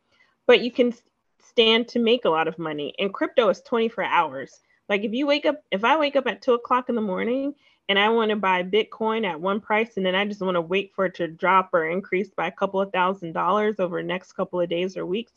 but 0.47 0.61
you 0.61 0.71
can 0.71 0.93
stand 1.39 1.87
to 1.89 1.99
make 1.99 2.25
a 2.25 2.29
lot 2.29 2.47
of 2.47 2.59
money. 2.59 2.93
And 2.99 3.13
crypto 3.13 3.49
is 3.49 3.61
24 3.61 4.03
hours. 4.03 4.59
Like 4.89 5.03
if 5.03 5.13
you 5.13 5.25
wake 5.25 5.45
up, 5.45 5.63
if 5.71 5.83
I 5.83 5.97
wake 5.97 6.15
up 6.15 6.27
at 6.27 6.41
two 6.41 6.53
o'clock 6.53 6.89
in 6.89 6.95
the 6.95 7.01
morning 7.01 7.55
and 7.89 7.97
I 7.97 8.09
want 8.09 8.29
to 8.29 8.35
buy 8.35 8.63
Bitcoin 8.63 9.25
at 9.25 9.39
one 9.39 9.59
price 9.59 9.97
and 9.97 10.05
then 10.05 10.15
I 10.15 10.25
just 10.25 10.41
want 10.41 10.55
to 10.55 10.61
wait 10.61 10.91
for 10.95 11.05
it 11.05 11.15
to 11.15 11.27
drop 11.27 11.69
or 11.73 11.89
increase 11.89 12.29
by 12.29 12.47
a 12.47 12.51
couple 12.51 12.81
of 12.81 12.91
thousand 12.91 13.33
dollars 13.33 13.79
over 13.79 14.01
the 14.01 14.07
next 14.07 14.33
couple 14.33 14.59
of 14.59 14.69
days 14.69 14.97
or 14.97 15.05
weeks, 15.05 15.33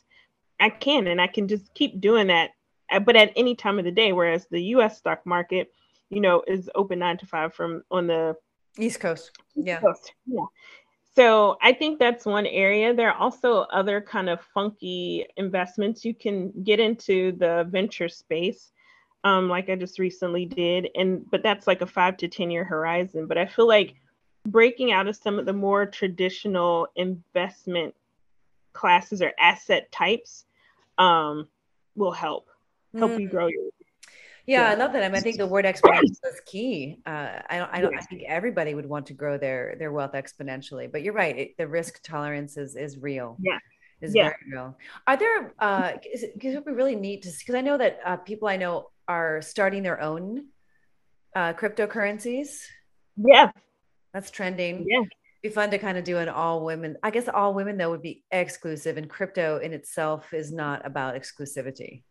I 0.61 0.71
can 0.71 1.07
and 1.07 1.21
I 1.21 1.27
can 1.27 1.49
just 1.49 1.73
keep 1.75 2.01
doing 2.01 2.29
that. 2.29 2.51
Uh, 2.91 3.01
but 3.01 3.17
at 3.17 3.33
any 3.37 3.55
time 3.55 3.79
of 3.79 3.85
the 3.85 3.91
day, 3.91 4.13
whereas 4.13 4.47
the 4.51 4.63
US 4.75 4.99
stock 4.99 5.25
market, 5.25 5.73
you 6.11 6.21
know, 6.21 6.43
is 6.47 6.71
open 6.75 6.99
nine 7.01 7.19
to 7.19 7.27
five 7.27 7.55
from 7.55 7.83
on 7.91 8.07
the 8.07 8.37
East 8.79 9.01
Coast. 9.01 9.31
Yeah. 9.55 9.81
Coast. 9.81 10.13
Yeah. 10.27 10.45
So 11.17 11.57
I 11.63 11.73
think 11.73 12.01
that's 12.01 12.27
one 12.27 12.47
area. 12.47 12.93
There 12.93 13.09
are 13.11 13.17
also 13.17 13.61
other 13.73 14.01
kind 14.01 14.29
of 14.29 14.41
funky 14.53 15.27
investments 15.37 16.05
you 16.05 16.15
can 16.15 16.53
get 16.65 16.81
into 16.81 17.33
the 17.33 17.67
venture 17.71 18.09
space 18.09 18.73
um, 19.25 19.49
like 19.49 19.71
I 19.71 19.75
just 19.75 19.99
recently 19.99 20.45
did. 20.45 20.91
And 20.95 21.29
but 21.31 21.43
that's 21.43 21.67
like 21.67 21.81
a 21.81 21.87
five 21.87 22.17
to 22.19 22.29
10 22.29 22.51
year 22.51 22.65
horizon. 22.65 23.27
But 23.27 23.39
I 23.39 23.47
feel 23.47 23.67
like 23.67 23.95
breaking 24.47 24.93
out 24.93 25.09
of 25.09 25.17
some 25.17 25.39
of 25.39 25.47
the 25.47 25.53
more 25.53 25.87
traditional 25.87 26.87
investment 26.95 27.95
classes 28.75 29.23
or 29.23 29.33
asset 29.39 29.91
types 29.91 30.45
um, 30.99 31.49
will 31.97 32.13
help 32.13 32.49
help 32.97 33.13
mm. 33.13 33.23
you 33.23 33.29
grow 33.29 33.47
your 33.47 33.71
yeah, 34.47 34.69
I 34.69 34.75
love 34.75 34.93
that. 34.93 35.03
I 35.03 35.09
mean, 35.09 35.17
I 35.17 35.21
think 35.21 35.39
the 35.39 35.47
word 35.47 35.65
exponential 35.65 36.11
is 36.11 36.41
key. 36.45 36.99
Uh, 37.07 37.41
I 37.49 37.59
don't, 37.59 37.71
I 37.73 37.81
don't, 37.81 37.97
I 37.97 38.01
think 38.01 38.23
everybody 38.27 38.75
would 38.75 38.87
want 38.87 39.07
to 39.07 39.15
grow 39.15 39.39
their 39.39 39.77
their 39.79 39.91
wealth 39.91 40.13
exponentially. 40.13 40.91
But 40.91 41.03
you're 41.03 41.15
right; 41.15 41.37
it, 41.37 41.57
the 41.57 41.67
risk 41.67 42.03
tolerance 42.03 42.57
is 42.57 42.77
is 42.77 42.99
real. 42.99 43.37
Yeah, 43.41 43.59
is 44.03 44.15
yeah. 44.15 44.25
very 44.25 44.37
real. 44.53 44.77
Are 45.07 45.17
there? 45.17 45.55
Uh, 45.59 45.93
because 45.93 46.23
it, 46.23 46.35
it 46.41 46.55
would 46.55 46.65
be 46.67 46.73
really 46.73 46.97
neat 46.97 47.23
to 47.23 47.31
because 47.39 47.55
I 47.55 47.63
know 47.63 47.79
that 47.79 48.01
uh, 48.05 48.17
people 48.19 48.49
I 48.49 48.57
know 48.57 48.91
are 49.09 49.41
starting 49.41 49.83
their 49.83 50.01
own 50.01 50.47
uh, 51.35 51.55
cryptocurrencies. 51.55 52.61
Yeah, 53.17 53.51
that's 54.13 54.31
trending. 54.31 54.85
Yeah, 54.87 55.05
be 55.43 55.49
fun 55.49 55.71
to 55.71 55.79
kind 55.79 55.97
of 55.97 56.05
do 56.05 56.19
an 56.19 56.29
all 56.29 56.65
women. 56.65 56.99
I 57.03 57.11
guess 57.11 57.29
all 57.29 57.55
women 57.55 57.79
though 57.79 57.91
would 57.91 58.03
be 58.03 58.25
exclusive, 58.31 58.99
and 58.99 59.09
crypto 59.09 59.59
in 59.59 59.73
itself 59.73 60.35
is 60.35 60.53
not 60.53 60.87
about 60.87 61.15
exclusivity. 61.15 62.03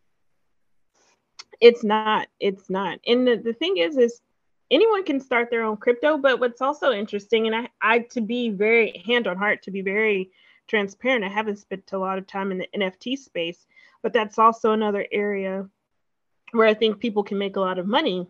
It's 1.60 1.84
not. 1.84 2.28
It's 2.40 2.68
not. 2.70 2.98
And 3.06 3.26
the, 3.26 3.36
the 3.36 3.52
thing 3.52 3.78
is, 3.78 3.96
is 3.96 4.20
anyone 4.70 5.04
can 5.04 5.20
start 5.20 5.50
their 5.50 5.64
own 5.64 5.76
crypto. 5.76 6.18
But 6.18 6.40
what's 6.40 6.60
also 6.60 6.92
interesting, 6.92 7.46
and 7.46 7.54
I, 7.54 7.68
I 7.80 7.98
to 8.10 8.20
be 8.20 8.50
very 8.50 9.02
hand 9.06 9.26
on 9.26 9.36
heart, 9.36 9.62
to 9.62 9.70
be 9.70 9.82
very 9.82 10.30
transparent, 10.68 11.24
I 11.24 11.28
haven't 11.28 11.58
spent 11.58 11.92
a 11.92 11.98
lot 11.98 12.18
of 12.18 12.26
time 12.26 12.50
in 12.50 12.58
the 12.58 12.68
NFT 12.76 13.18
space, 13.18 13.66
but 14.02 14.12
that's 14.12 14.38
also 14.38 14.72
another 14.72 15.06
area 15.12 15.68
where 16.52 16.66
I 16.66 16.74
think 16.74 17.00
people 17.00 17.22
can 17.22 17.38
make 17.38 17.56
a 17.56 17.60
lot 17.60 17.78
of 17.78 17.86
money. 17.86 18.26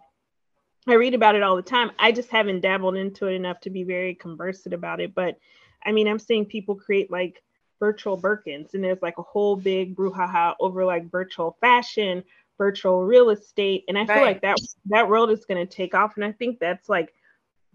I 0.86 0.94
read 0.94 1.14
about 1.14 1.34
it 1.34 1.42
all 1.42 1.56
the 1.56 1.62
time. 1.62 1.92
I 1.98 2.12
just 2.12 2.30
haven't 2.30 2.60
dabbled 2.60 2.96
into 2.96 3.26
it 3.26 3.34
enough 3.34 3.60
to 3.60 3.70
be 3.70 3.84
very 3.84 4.14
conversant 4.14 4.74
about 4.74 5.00
it. 5.00 5.14
But 5.14 5.38
I 5.84 5.92
mean, 5.92 6.08
I'm 6.08 6.18
seeing 6.18 6.44
people 6.44 6.74
create 6.74 7.10
like 7.10 7.42
virtual 7.80 8.18
Birkins, 8.20 8.74
and 8.74 8.84
there's 8.84 9.02
like 9.02 9.18
a 9.18 9.22
whole 9.22 9.56
big 9.56 9.96
brouhaha 9.96 10.54
over 10.60 10.84
like 10.84 11.10
virtual 11.10 11.56
fashion, 11.60 12.24
virtual 12.58 13.04
real 13.04 13.30
estate, 13.30 13.84
and 13.88 13.98
I 13.98 14.06
feel 14.06 14.16
right. 14.16 14.24
like 14.24 14.42
that 14.42 14.56
that 14.86 15.08
world 15.08 15.30
is 15.30 15.44
going 15.44 15.66
to 15.66 15.72
take 15.72 15.94
off. 15.94 16.16
And 16.16 16.24
I 16.24 16.32
think 16.32 16.58
that's 16.58 16.88
like 16.88 17.14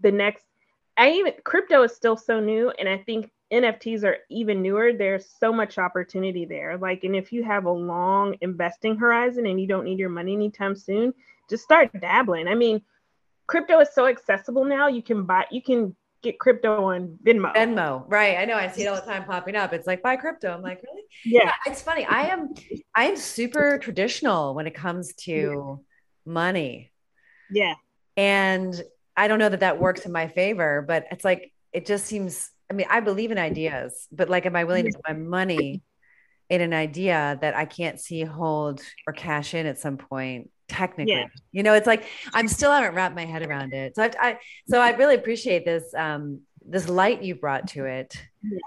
the 0.00 0.12
next. 0.12 0.44
I 0.96 1.12
even 1.12 1.32
crypto 1.44 1.82
is 1.82 1.94
still 1.94 2.16
so 2.16 2.40
new, 2.40 2.70
and 2.70 2.88
I 2.88 2.98
think 2.98 3.30
NFTs 3.52 4.04
are 4.04 4.18
even 4.28 4.62
newer, 4.62 4.92
there's 4.92 5.26
so 5.26 5.52
much 5.52 5.78
opportunity 5.78 6.44
there. 6.44 6.76
Like, 6.76 7.02
and 7.04 7.16
if 7.16 7.32
you 7.32 7.42
have 7.42 7.64
a 7.64 7.70
long 7.70 8.36
investing 8.40 8.96
horizon 8.96 9.46
and 9.46 9.60
you 9.60 9.66
don't 9.66 9.84
need 9.84 9.98
your 9.98 10.08
money 10.08 10.34
anytime 10.34 10.76
soon, 10.76 11.12
just 11.48 11.64
start 11.64 11.90
dabbling. 12.00 12.46
I 12.46 12.54
mean, 12.54 12.80
crypto 13.48 13.80
is 13.80 13.92
so 13.92 14.06
accessible 14.06 14.64
now. 14.64 14.86
You 14.86 15.02
can 15.02 15.24
buy, 15.24 15.46
you 15.50 15.62
can 15.62 15.96
get 16.22 16.38
crypto 16.38 16.84
on 16.84 17.18
Venmo. 17.24 17.54
Venmo, 17.54 18.04
right? 18.08 18.38
I 18.38 18.44
know. 18.44 18.56
I 18.56 18.68
see 18.68 18.82
it 18.82 18.86
all 18.86 18.96
the 18.96 19.02
time 19.02 19.24
popping 19.24 19.56
up. 19.56 19.72
It's 19.72 19.86
like 19.86 20.02
buy 20.02 20.16
crypto. 20.16 20.52
I'm 20.52 20.62
like, 20.62 20.82
really? 20.82 21.02
Yeah. 21.24 21.44
yeah 21.44 21.52
it's 21.66 21.82
funny. 21.82 22.04
I 22.04 22.28
am, 22.28 22.54
I 22.94 23.06
am 23.06 23.16
super 23.16 23.78
traditional 23.78 24.54
when 24.54 24.66
it 24.66 24.74
comes 24.74 25.14
to 25.24 25.32
yeah. 25.32 26.32
money. 26.32 26.92
Yeah. 27.50 27.74
And 28.16 28.80
I 29.16 29.28
don't 29.28 29.38
know 29.38 29.48
that 29.48 29.60
that 29.60 29.80
works 29.80 30.06
in 30.06 30.12
my 30.12 30.28
favor, 30.28 30.84
but 30.86 31.06
it's 31.10 31.24
like 31.24 31.52
it 31.72 31.86
just 31.86 32.06
seems 32.06 32.50
I 32.70 32.72
mean, 32.72 32.86
I 32.88 33.00
believe 33.00 33.32
in 33.32 33.38
ideas, 33.38 34.06
but 34.12 34.28
like, 34.30 34.46
am 34.46 34.54
I 34.54 34.64
willing 34.64 34.84
to 34.84 34.92
put 34.92 35.08
my 35.08 35.14
money 35.14 35.82
in 36.48 36.60
an 36.60 36.72
idea 36.72 37.36
that 37.40 37.56
I 37.56 37.64
can't 37.64 37.98
see 38.00 38.22
hold 38.22 38.80
or 39.06 39.12
cash 39.12 39.54
in 39.54 39.66
at 39.66 39.80
some 39.80 39.96
point? 39.96 40.50
Technically, 40.70 41.12
yeah. 41.14 41.26
you 41.50 41.64
know, 41.64 41.74
it's 41.74 41.86
like 41.86 42.04
I'm 42.32 42.46
still 42.46 42.70
haven't 42.70 42.94
wrapped 42.94 43.16
my 43.16 43.24
head 43.24 43.44
around 43.44 43.74
it. 43.74 43.96
So 43.96 44.04
I, 44.04 44.10
I 44.20 44.38
so 44.68 44.80
I 44.80 44.90
really 44.90 45.16
appreciate 45.16 45.64
this 45.64 45.92
um, 45.94 46.42
this 46.64 46.88
light 46.88 47.22
you 47.22 47.34
brought 47.34 47.66
to 47.68 47.86
it. 47.86 48.14
Yeah. 48.42 48.58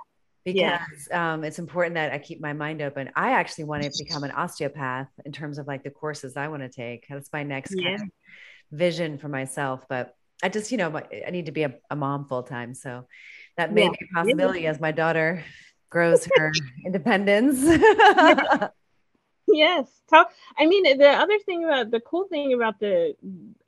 Because 0.44 1.08
yeah. 1.10 1.34
um, 1.34 1.46
it's 1.46 1.60
important 1.60 1.96
that 1.96 2.12
I 2.12 2.18
keep 2.18 2.42
my 2.42 2.52
mind 2.52 2.82
open. 2.82 3.10
I 3.16 3.32
actually 3.32 3.63
want 3.63 3.84
to 3.84 3.92
become 3.98 4.26
an 4.26 4.32
osteopath 4.32 5.08
in 5.24 5.32
terms 5.32 5.58
of 5.58 5.68
like 5.68 5.84
the 5.86 5.89
courses 5.89 6.36
I 6.36 6.50
want 6.50 6.63
to 6.63 6.70
take. 6.70 7.06
That's 7.10 7.32
my 7.32 7.44
next 7.44 7.74
kind 7.74 8.02
of 8.02 8.10
vision 8.70 9.18
for 9.18 9.30
myself. 9.30 9.86
But 9.88 10.13
I 10.44 10.50
just, 10.50 10.70
you 10.70 10.78
know, 10.78 10.94
I 11.26 11.32
need 11.32 11.46
to 11.46 11.54
be 11.54 11.63
a, 11.63 11.76
a 11.89 11.96
mom 11.96 12.28
full 12.28 12.44
time. 12.44 12.74
So 12.74 13.08
that 13.56 13.72
may 13.72 13.88
be 13.88 13.96
a 13.96 14.13
possibility 14.13 14.68
as 14.68 14.82
my 14.82 14.92
daughter 14.92 15.46
grows 15.89 16.28
her 16.36 16.52
independence. 16.86 17.63
yes. 19.54 20.02
So, 20.10 20.26
I 20.58 20.66
mean, 20.66 20.98
the 20.98 21.10
other 21.10 21.39
thing 21.39 21.66
about 21.66 21.92
the 21.92 22.00
cool 22.02 22.26
thing 22.26 22.54
about 22.54 22.80
the 22.80 23.16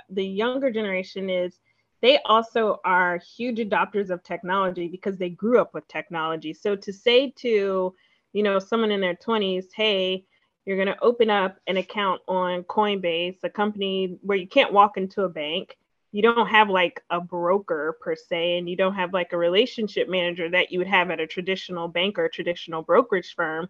the 0.10 0.26
younger 0.26 0.69
generation 0.69 1.30
is 1.30 1.60
they 2.02 2.19
also 2.26 2.80
are 2.86 3.17
huge 3.17 3.58
adopters 3.58 4.10
of 4.10 4.24
technology 4.24 4.88
because 4.88 5.17
they 5.17 5.30
grew 5.30 5.60
up 5.60 5.74
with 5.74 5.88
technology. 5.88 6.54
So 6.54 6.76
to 6.76 6.93
say 6.93 7.32
to, 7.38 7.95
you 8.34 8.43
know, 8.43 8.60
someone 8.60 8.91
in 8.91 9.02
their 9.02 9.15
20s, 9.15 9.65
hey, 9.74 10.26
you're 10.65 10.78
going 10.78 10.93
to 10.93 11.04
open 11.04 11.32
up 11.32 11.58
an 11.65 11.78
account 11.78 12.21
on 12.28 12.63
Coinbase, 12.63 13.38
a 13.43 13.50
company 13.50 14.19
where 14.21 14.38
you 14.38 14.48
can't 14.48 14.74
walk 14.74 14.98
into 14.98 15.24
a 15.24 15.30
bank 15.30 15.78
you 16.15 16.21
don't 16.21 16.48
have 16.48 16.69
like 16.69 17.04
a 17.10 17.19
broker 17.19 17.98
per 18.00 18.15
se 18.15 18.58
and 18.58 18.69
you 18.69 18.78
don't 18.78 18.93
have 18.93 19.12
like 19.12 19.34
a 19.34 19.38
relationship 19.38 20.08
manager 20.08 20.50
that 20.50 20.71
you 20.71 20.80
would 20.80 20.88
have 20.88 21.12
at 21.12 21.19
a 21.19 21.28
traditional 21.28 21.89
bank 21.89 22.17
or 22.17 22.24
a 22.24 22.30
traditional 22.30 22.82
brokerage 22.82 23.36
firm 23.36 23.67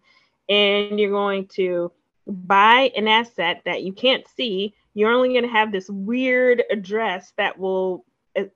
and 0.47 0.99
you're 0.99 1.09
going 1.09 1.47
to 1.47 1.91
buy 2.27 2.91
an 2.95 3.07
asset 3.07 3.61
that 3.65 3.83
you 3.83 3.93
can't 3.93 4.27
see 4.27 4.73
you're 4.93 5.11
only 5.11 5.29
going 5.29 5.43
to 5.43 5.49
have 5.49 5.71
this 5.71 5.89
weird 5.89 6.63
address 6.71 7.33
that 7.37 7.57
will 7.59 8.05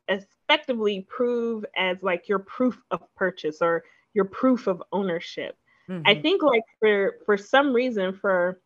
effectively 0.08 1.06
prove 1.08 1.64
as 1.78 1.98
like 2.02 2.28
your 2.28 2.40
proof 2.40 2.82
of 2.92 3.02
purchase 3.16 3.58
or 3.62 3.84
your 4.14 4.26
proof 4.26 4.68
of 4.68 4.82
ownership 4.92 5.56
mm-hmm. 5.90 6.02
i 6.06 6.16
think 6.16 6.42
like 6.42 6.64
for 6.80 7.18
for 7.26 7.38
some 7.38 7.74
reason 7.74 8.14
for 8.14 8.60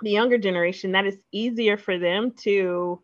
the 0.00 0.10
younger 0.10 0.38
generation 0.38 0.92
that 0.92 1.06
is 1.06 1.22
easier 1.32 1.76
for 1.76 1.98
them 1.98 2.32
to 2.32 3.00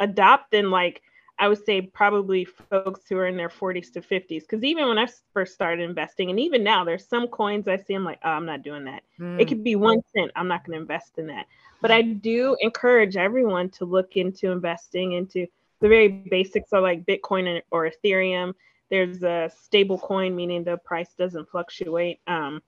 adopt 0.00 0.50
than 0.52 0.70
like 0.70 1.02
I 1.38 1.48
would 1.48 1.64
say 1.64 1.80
probably 1.82 2.44
folks 2.44 3.02
who 3.08 3.16
are 3.18 3.26
in 3.26 3.36
their 3.36 3.48
40s 3.48 3.92
to 3.92 4.00
50s. 4.00 4.42
Because 4.42 4.62
even 4.62 4.88
when 4.88 4.98
I 4.98 5.08
first 5.32 5.54
started 5.54 5.82
investing, 5.82 6.30
and 6.30 6.38
even 6.38 6.62
now, 6.62 6.84
there's 6.84 7.06
some 7.06 7.26
coins 7.28 7.66
I 7.66 7.76
see, 7.76 7.94
I'm 7.94 8.04
like, 8.04 8.20
oh, 8.24 8.30
I'm 8.30 8.46
not 8.46 8.62
doing 8.62 8.84
that. 8.84 9.02
Mm. 9.18 9.40
It 9.40 9.48
could 9.48 9.64
be 9.64 9.74
one 9.74 10.00
cent. 10.14 10.30
I'm 10.36 10.48
not 10.48 10.64
going 10.64 10.76
to 10.76 10.82
invest 10.82 11.18
in 11.18 11.26
that. 11.28 11.46
But 11.80 11.90
I 11.90 12.02
do 12.02 12.56
encourage 12.60 13.16
everyone 13.16 13.68
to 13.70 13.84
look 13.84 14.16
into 14.16 14.52
investing 14.52 15.12
into 15.12 15.46
the 15.80 15.88
very 15.88 16.08
basics 16.08 16.72
of 16.72 16.82
like 16.82 17.04
Bitcoin 17.04 17.60
or 17.70 17.90
Ethereum. 17.90 18.54
There's 18.90 19.22
a 19.22 19.50
stable 19.62 19.98
coin, 19.98 20.36
meaning 20.36 20.62
the 20.62 20.76
price 20.78 21.14
doesn't 21.18 21.50
fluctuate. 21.50 22.20
Um, 22.26 22.62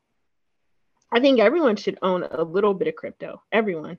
I 1.13 1.21
think 1.21 1.39
everyone 1.39 1.77
should 1.77 1.99
own 2.03 2.25
a 2.25 2.43
little 2.43 2.75
bit 2.75 2.89
of 2.89 2.97
crypto. 2.97 3.43
Everyone. 3.53 3.99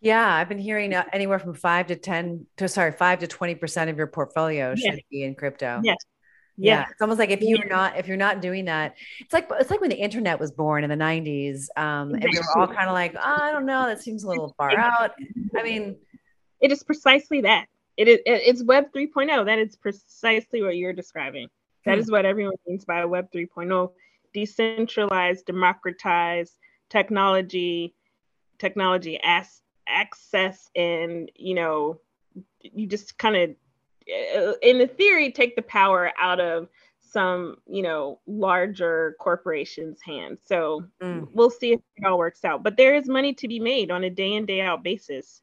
Yeah, 0.00 0.34
I've 0.34 0.48
been 0.48 0.58
hearing 0.58 0.94
uh, 0.94 1.04
anywhere 1.12 1.38
from 1.38 1.54
five 1.54 1.88
to 1.88 1.96
10 1.96 2.46
to 2.56 2.68
sorry, 2.68 2.92
five 2.92 3.18
to 3.20 3.26
20% 3.26 3.90
of 3.90 3.98
your 3.98 4.06
portfolio 4.06 4.74
should 4.74 5.02
be 5.10 5.24
in 5.24 5.34
crypto. 5.34 5.80
Yes. 5.84 5.96
Yeah. 6.56 6.74
yeah. 6.74 6.86
It's 6.90 7.02
almost 7.02 7.18
like 7.18 7.30
if 7.30 7.42
you're 7.42 7.66
not, 7.66 7.98
if 7.98 8.08
you're 8.08 8.16
not 8.16 8.40
doing 8.40 8.64
that, 8.66 8.96
it's 9.20 9.32
like, 9.32 9.50
it's 9.58 9.70
like 9.70 9.80
when 9.80 9.90
the 9.90 9.98
internet 9.98 10.40
was 10.40 10.52
born 10.52 10.84
in 10.84 10.90
the 10.90 10.96
nineties. 10.96 11.70
Um, 11.76 12.14
and 12.14 12.24
we 12.24 12.38
were 12.38 12.60
all 12.60 12.66
kind 12.66 12.88
of 12.88 12.94
like, 12.94 13.14
oh, 13.14 13.20
I 13.20 13.52
don't 13.52 13.66
know. 13.66 13.86
That 13.86 14.02
seems 14.02 14.24
a 14.24 14.28
little 14.28 14.54
far 14.56 14.76
out. 14.78 15.12
I 15.56 15.62
mean, 15.62 15.96
it 16.60 16.72
is 16.72 16.82
precisely 16.82 17.42
that. 17.42 17.66
it 17.96 18.08
is 18.08 18.18
it's 18.24 18.62
Web 18.62 18.92
3.0. 18.94 19.44
That 19.46 19.58
is 19.58 19.76
precisely 19.76 20.62
what 20.62 20.76
you're 20.76 20.92
describing. 20.94 21.48
That 21.84 21.94
hmm. 21.94 22.00
is 22.00 22.10
what 22.10 22.24
everyone 22.24 22.56
means 22.66 22.84
by 22.84 23.04
Web 23.04 23.28
3.0: 23.34 23.90
decentralized, 24.32 25.46
democratized 25.46 26.54
technology, 26.90 27.94
technology 28.58 29.18
as, 29.22 29.62
access, 29.90 30.70
and 30.74 31.30
you 31.34 31.54
know, 31.54 32.00
you 32.60 32.86
just 32.86 33.18
kind 33.18 33.36
of, 33.36 33.50
uh, 34.36 34.52
in 34.62 34.78
the 34.78 34.86
theory, 34.86 35.32
take 35.32 35.56
the 35.56 35.62
power 35.62 36.12
out 36.18 36.40
of 36.40 36.68
some 37.00 37.56
you 37.66 37.82
know 37.82 38.20
larger 38.26 39.16
corporations 39.18 40.00
hands. 40.02 40.40
So 40.44 40.84
mm. 41.02 41.26
we'll 41.32 41.50
see 41.50 41.72
if 41.72 41.80
it 41.96 42.06
all 42.06 42.18
works 42.18 42.44
out. 42.44 42.62
But 42.62 42.76
there 42.76 42.94
is 42.94 43.08
money 43.08 43.34
to 43.34 43.48
be 43.48 43.58
made 43.58 43.90
on 43.90 44.04
a 44.04 44.10
day 44.10 44.34
in 44.34 44.46
day 44.46 44.60
out 44.60 44.82
basis 44.82 45.42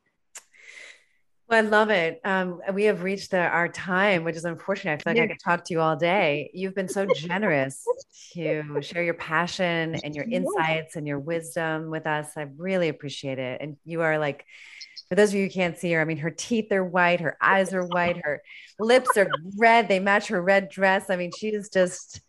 well, 1.49 1.65
I 1.65 1.67
love 1.67 1.89
it. 1.89 2.19
Um, 2.25 2.59
we 2.73 2.85
have 2.85 3.03
reached 3.03 3.31
the, 3.31 3.39
our 3.39 3.69
time, 3.69 4.25
which 4.25 4.35
is 4.35 4.43
unfortunate. 4.43 5.01
I 5.07 5.13
feel 5.13 5.21
like. 5.21 5.29
I 5.29 5.33
could 5.33 5.43
talk 5.43 5.63
to 5.65 5.73
you 5.73 5.79
all 5.79 5.95
day. 5.95 6.51
You've 6.53 6.75
been 6.75 6.89
so 6.89 7.05
generous 7.05 7.85
to 8.33 8.81
share 8.81 9.03
your 9.03 9.13
passion 9.13 9.95
and 10.03 10.13
your 10.13 10.25
insights 10.25 10.97
and 10.97 11.07
your 11.07 11.19
wisdom 11.19 11.89
with 11.89 12.05
us. 12.05 12.31
I 12.35 12.47
really 12.57 12.89
appreciate 12.89 13.39
it. 13.39 13.61
And 13.61 13.77
you 13.85 14.01
are 14.01 14.19
like, 14.19 14.45
for 15.07 15.15
those 15.15 15.29
of 15.29 15.35
you 15.35 15.45
who 15.45 15.49
can't 15.49 15.77
see 15.77 15.93
her, 15.93 16.01
I 16.01 16.05
mean, 16.05 16.17
her 16.17 16.31
teeth 16.31 16.69
are 16.73 16.83
white, 16.83 17.21
her 17.21 17.37
eyes 17.41 17.73
are 17.73 17.85
white, 17.85 18.17
her 18.17 18.41
lips 18.77 19.15
are 19.15 19.29
red. 19.57 19.87
They 19.87 19.99
match 19.99 20.27
her 20.27 20.41
red 20.41 20.67
dress. 20.67 21.09
I 21.09 21.15
mean, 21.15 21.31
she 21.37 21.47
is 21.47 21.69
just 21.69 22.19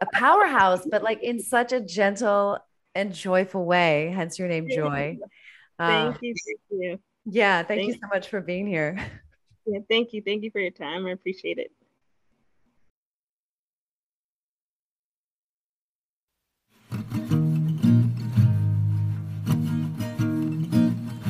a 0.00 0.06
powerhouse, 0.06 0.86
but 0.90 1.02
like 1.02 1.22
in 1.22 1.38
such 1.38 1.72
a 1.72 1.80
gentle 1.80 2.58
and 2.94 3.12
joyful 3.12 3.66
way. 3.66 4.10
Hence 4.14 4.38
your 4.38 4.48
name, 4.48 4.70
Joy. 4.70 5.18
Thank 5.78 6.14
uh, 6.14 6.18
you. 6.22 6.34
Thank 6.46 6.60
you. 6.70 6.98
Yeah, 7.26 7.62
thank, 7.62 7.80
thank 7.80 7.88
you 7.88 7.94
so 7.94 8.08
much 8.08 8.28
for 8.28 8.40
being 8.40 8.66
here. 8.66 8.98
Yeah, 9.66 9.78
thank 9.88 10.12
you. 10.12 10.20
Thank 10.20 10.42
you 10.42 10.50
for 10.50 10.60
your 10.60 10.70
time. 10.70 11.06
I 11.06 11.12
appreciate 11.12 11.56
it. 11.56 11.72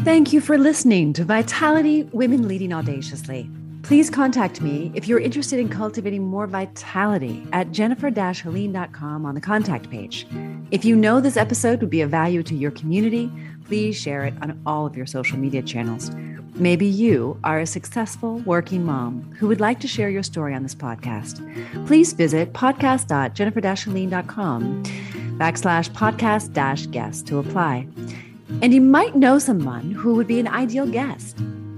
Thank 0.04 0.32
you 0.32 0.40
for 0.40 0.58
listening 0.58 1.12
to 1.12 1.24
Vitality 1.24 2.02
Women 2.12 2.48
Leading 2.48 2.74
Audaciously. 2.74 3.48
Please 3.84 4.10
contact 4.10 4.60
me 4.60 4.90
if 4.94 5.06
you're 5.06 5.20
interested 5.20 5.58
in 5.58 5.68
cultivating 5.68 6.24
more 6.24 6.46
vitality 6.46 7.46
at 7.52 7.70
jennifer-helene.com 7.70 9.26
on 9.26 9.34
the 9.34 9.40
contact 9.40 9.90
page. 9.90 10.26
If 10.70 10.84
you 10.84 10.96
know 10.96 11.20
this 11.20 11.36
episode 11.36 11.80
would 11.80 11.90
be 11.90 12.00
of 12.00 12.10
value 12.10 12.42
to 12.42 12.54
your 12.54 12.70
community, 12.70 13.30
please 13.64 13.96
share 13.96 14.24
it 14.24 14.34
on 14.42 14.60
all 14.66 14.86
of 14.86 14.96
your 14.96 15.06
social 15.06 15.38
media 15.38 15.62
channels. 15.62 16.10
Maybe 16.56 16.86
you 16.86 17.36
are 17.42 17.58
a 17.58 17.66
successful 17.66 18.38
working 18.40 18.84
mom 18.84 19.34
who 19.38 19.48
would 19.48 19.60
like 19.60 19.80
to 19.80 19.88
share 19.88 20.08
your 20.08 20.22
story 20.22 20.54
on 20.54 20.62
this 20.62 20.74
podcast. 20.74 21.40
Please 21.86 22.12
visit 22.12 22.52
podcast.jennifer-helene.com 22.52 24.84
backslash 25.38 25.90
podcast 25.90 26.52
dash 26.52 26.86
guest 26.86 27.26
to 27.26 27.38
apply. 27.38 27.88
And 28.62 28.72
you 28.72 28.80
might 28.80 29.16
know 29.16 29.40
someone 29.40 29.90
who 29.90 30.14
would 30.14 30.28
be 30.28 30.38
an 30.38 30.46
ideal 30.46 30.86
guest. 30.86 31.36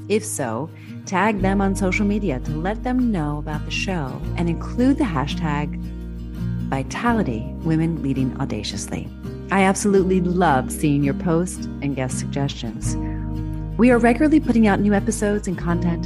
If 0.09 0.23
so, 0.25 0.69
tag 1.07 1.41
them 1.41 1.63
on 1.63 1.75
social 1.75 2.05
media 2.05 2.39
to 2.41 2.51
let 2.51 2.85
them 2.85 3.11
know 3.11 3.39
about 3.39 3.65
the 3.65 3.71
show 3.71 4.21
and 4.37 4.51
include 4.51 4.99
the 4.99 5.05
hashtag 5.05 5.75
Vitality 6.69 7.47
Women 7.63 8.03
Leading 8.03 8.39
Audaciously. 8.41 9.09
I 9.53 9.63
absolutely 9.63 10.21
love 10.21 10.73
seeing 10.73 11.05
your 11.05 11.15
posts 11.15 11.67
and 11.81 11.95
guest 11.95 12.19
suggestions. 12.19 12.97
We 13.79 13.93
are 13.93 13.99
regularly 13.99 14.41
putting 14.41 14.67
out 14.67 14.81
new 14.81 14.93
episodes 14.93 15.47
and 15.47 15.57
content. 15.57 16.05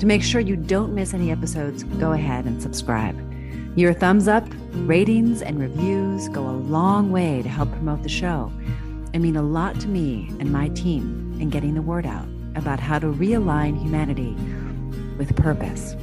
To 0.00 0.06
make 0.06 0.22
sure 0.24 0.40
you 0.40 0.56
don't 0.56 0.92
miss 0.92 1.14
any 1.14 1.30
episodes, 1.30 1.84
go 1.84 2.10
ahead 2.10 2.44
and 2.44 2.60
subscribe. 2.60 3.16
Your 3.76 3.94
thumbs 3.94 4.26
up, 4.26 4.44
ratings, 4.72 5.42
and 5.42 5.60
reviews 5.60 6.28
go 6.30 6.44
a 6.44 6.50
long 6.50 7.12
way 7.12 7.40
to 7.42 7.48
help 7.48 7.70
promote 7.70 8.02
the 8.02 8.08
show 8.08 8.52
and 9.14 9.22
mean 9.22 9.36
a 9.36 9.42
lot 9.42 9.78
to 9.80 9.86
me 9.86 10.26
and 10.40 10.50
my 10.50 10.68
team 10.70 11.36
in 11.40 11.50
getting 11.50 11.74
the 11.74 11.82
word 11.82 12.04
out 12.04 12.26
about 12.56 12.80
how 12.80 12.98
to 12.98 13.06
realign 13.06 13.80
humanity 13.80 14.34
with 15.18 15.36
purpose. 15.36 15.94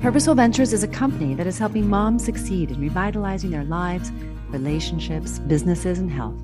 Purposeful 0.00 0.34
Ventures 0.34 0.72
is 0.72 0.82
a 0.82 0.88
company 0.88 1.34
that 1.36 1.46
is 1.46 1.58
helping 1.58 1.88
moms 1.88 2.24
succeed 2.24 2.72
in 2.72 2.80
revitalizing 2.80 3.50
their 3.50 3.62
lives 3.62 4.10
relationships, 4.52 5.38
businesses, 5.40 5.98
and 5.98 6.10
health. 6.10 6.40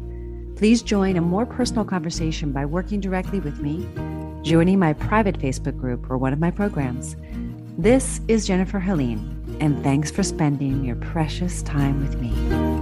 Please 0.57 0.83
join 0.83 1.17
a 1.17 1.21
more 1.21 1.47
personal 1.47 1.85
conversation 1.85 2.53
by 2.53 2.65
working 2.65 3.01
directly 3.01 3.39
with 3.41 3.61
me, 3.61 3.89
joining 4.43 4.79
my 4.79 4.93
private 4.93 5.39
Facebook 5.39 5.79
group, 5.79 6.11
or 6.11 6.19
one 6.19 6.33
of 6.33 6.41
my 6.41 6.51
programs. 6.51 7.17
This 7.79 8.21
is 8.27 8.47
Jennifer 8.47 8.81
Helene, 8.81 9.57
and 9.61 9.83
thanks 9.85 10.11
for 10.11 10.23
spending 10.23 10.85
your 10.85 10.97
precious 10.97 11.63
time 11.63 12.01
with 12.01 12.21
me. 12.21 12.78